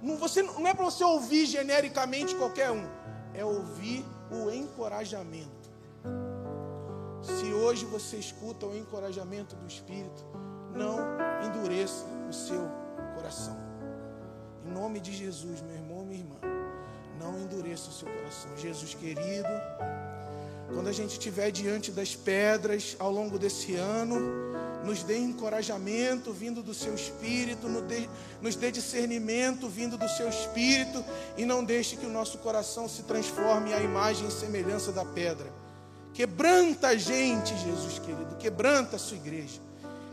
Não, 0.01 0.17
você, 0.17 0.41
não 0.41 0.67
é 0.67 0.73
para 0.73 0.85
você 0.85 1.03
ouvir 1.03 1.45
genericamente 1.45 2.35
qualquer 2.35 2.71
um. 2.71 2.87
É 3.33 3.43
ouvir 3.43 4.05
o 4.31 4.49
encorajamento. 4.49 5.69
Se 7.21 7.53
hoje 7.53 7.85
você 7.85 8.17
escuta 8.17 8.65
o 8.65 8.75
encorajamento 8.75 9.55
do 9.55 9.67
Espírito, 9.67 10.25
não 10.73 10.99
endureça 11.45 12.05
o 12.29 12.33
seu 12.33 12.61
coração. 13.15 13.57
Em 14.65 14.71
nome 14.71 14.99
de 14.99 15.11
Jesus, 15.11 15.61
meu 15.61 15.75
irmão, 15.75 16.05
minha 16.05 16.19
irmã, 16.21 16.37
não 17.19 17.37
endureça 17.39 17.89
o 17.89 17.93
seu 17.93 18.07
coração. 18.07 18.55
Jesus 18.57 18.93
querido, 18.93 19.49
quando 20.73 20.87
a 20.87 20.91
gente 20.91 21.11
estiver 21.11 21.51
diante 21.51 21.91
das 21.91 22.15
pedras 22.15 22.95
ao 22.99 23.11
longo 23.11 23.37
desse 23.37 23.75
ano, 23.75 24.15
nos 24.83 25.03
dê 25.03 25.17
encorajamento 25.17 26.31
vindo 26.31 26.63
do 26.63 26.73
seu 26.73 26.95
espírito, 26.95 27.67
nos 28.41 28.55
dê 28.55 28.71
discernimento 28.71 29.67
vindo 29.67 29.97
do 29.97 30.07
seu 30.09 30.29
espírito 30.29 31.03
e 31.37 31.45
não 31.45 31.63
deixe 31.63 31.95
que 31.95 32.05
o 32.05 32.09
nosso 32.09 32.37
coração 32.37 32.87
se 32.87 33.03
transforme 33.03 33.73
à 33.73 33.81
imagem 33.81 34.27
e 34.27 34.31
semelhança 34.31 34.91
da 34.91 35.03
pedra. 35.03 35.51
Quebranta 36.13 36.89
a 36.89 36.95
gente, 36.95 37.55
Jesus 37.57 37.99
querido, 37.99 38.35
quebranta 38.37 38.95
a 38.95 38.99
sua 38.99 39.17
igreja, 39.17 39.59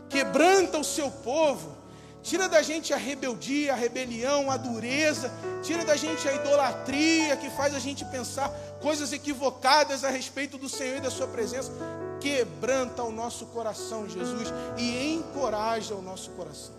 quebranta 0.09 0.77
o 0.77 0.83
seu 0.83 1.09
povo, 1.09 1.75
tira 2.21 2.47
da 2.47 2.61
gente 2.61 2.93
a 2.93 2.97
rebeldia, 2.97 3.73
a 3.73 3.75
rebelião, 3.75 4.51
a 4.51 4.57
dureza, 4.57 5.31
tira 5.63 5.83
da 5.83 5.95
gente 5.95 6.27
a 6.27 6.33
idolatria 6.33 7.35
que 7.37 7.49
faz 7.49 7.73
a 7.73 7.79
gente 7.79 8.05
pensar 8.05 8.49
coisas 8.81 9.11
equivocadas 9.11 10.03
a 10.03 10.09
respeito 10.09 10.57
do 10.57 10.69
Senhor 10.69 10.97
e 10.97 11.01
da 11.01 11.09
Sua 11.09 11.27
presença 11.27 11.71
quebranta 12.19 13.03
o 13.03 13.11
nosso 13.11 13.45
coração, 13.47 14.07
Jesus, 14.07 14.53
e 14.77 15.13
encoraja 15.13 15.95
o 15.95 16.01
nosso 16.01 16.31
coração. 16.31 16.75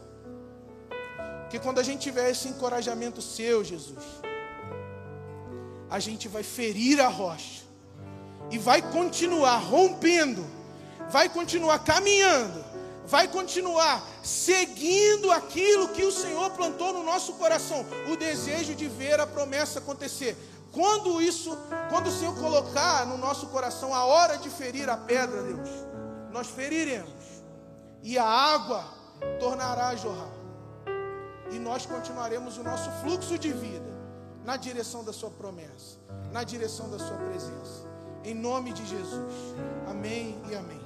Que 1.50 1.58
quando 1.58 1.78
a 1.78 1.82
gente 1.82 2.02
tiver 2.02 2.30
esse 2.30 2.48
encorajamento 2.48 3.22
seu, 3.22 3.64
Jesus, 3.64 4.04
a 5.90 5.98
gente 5.98 6.28
vai 6.28 6.42
ferir 6.42 7.00
a 7.00 7.08
rocha 7.08 7.62
e 8.50 8.58
vai 8.58 8.82
continuar 8.82 9.56
rompendo, 9.58 10.44
vai 11.10 11.28
continuar 11.28 11.78
caminhando, 11.80 12.64
vai 13.06 13.26
continuar 13.28 14.06
seguindo 14.22 15.30
aquilo 15.30 15.88
que 15.88 16.04
o 16.04 16.12
Senhor 16.12 16.50
plantou 16.50 16.92
no 16.92 17.02
nosso 17.02 17.34
coração, 17.34 17.84
o 18.12 18.16
desejo 18.16 18.74
de 18.74 18.86
ver 18.86 19.18
a 19.18 19.26
promessa 19.26 19.78
acontecer. 19.78 20.36
Quando 20.78 21.20
isso, 21.20 21.58
quando 21.90 22.06
o 22.06 22.12
Senhor 22.12 22.36
colocar 22.36 23.04
no 23.04 23.18
nosso 23.18 23.48
coração 23.48 23.92
a 23.92 24.04
hora 24.04 24.38
de 24.38 24.48
ferir 24.48 24.88
a 24.88 24.96
pedra, 24.96 25.42
Deus, 25.42 25.68
nós 26.30 26.46
feriremos. 26.46 27.42
E 28.00 28.16
a 28.16 28.24
água 28.24 28.84
tornará 29.40 29.88
a 29.88 29.96
jorrar. 29.96 30.30
E 31.50 31.58
nós 31.58 31.84
continuaremos 31.84 32.58
o 32.58 32.62
nosso 32.62 32.88
fluxo 33.02 33.36
de 33.36 33.52
vida 33.52 33.92
na 34.44 34.56
direção 34.56 35.02
da 35.02 35.12
sua 35.12 35.30
promessa, 35.30 35.98
na 36.30 36.44
direção 36.44 36.88
da 36.88 36.98
sua 37.00 37.16
presença. 37.16 37.84
Em 38.22 38.34
nome 38.34 38.72
de 38.72 38.86
Jesus. 38.86 39.34
Amém 39.88 40.40
e 40.48 40.54
amém. 40.54 40.80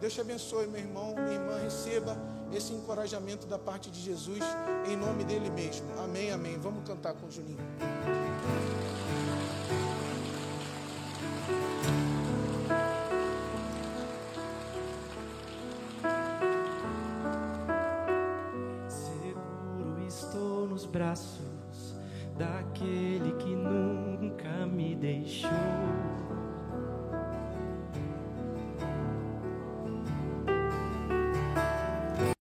Deus 0.00 0.12
te 0.12 0.20
abençoe, 0.20 0.68
meu 0.68 0.80
irmão, 0.80 1.16
minha 1.16 1.32
irmã, 1.32 1.58
receba 1.58 2.16
esse 2.52 2.72
encorajamento 2.72 3.44
da 3.48 3.58
parte 3.58 3.90
de 3.90 4.00
Jesus 4.00 4.38
em 4.86 4.96
nome 4.96 5.24
dele 5.24 5.50
mesmo. 5.50 5.88
Amém, 5.98 6.30
amém. 6.30 6.56
Vamos 6.60 6.86
cantar 6.86 7.14
com 7.14 7.26
o 7.26 7.30
Juninho. 7.30 7.58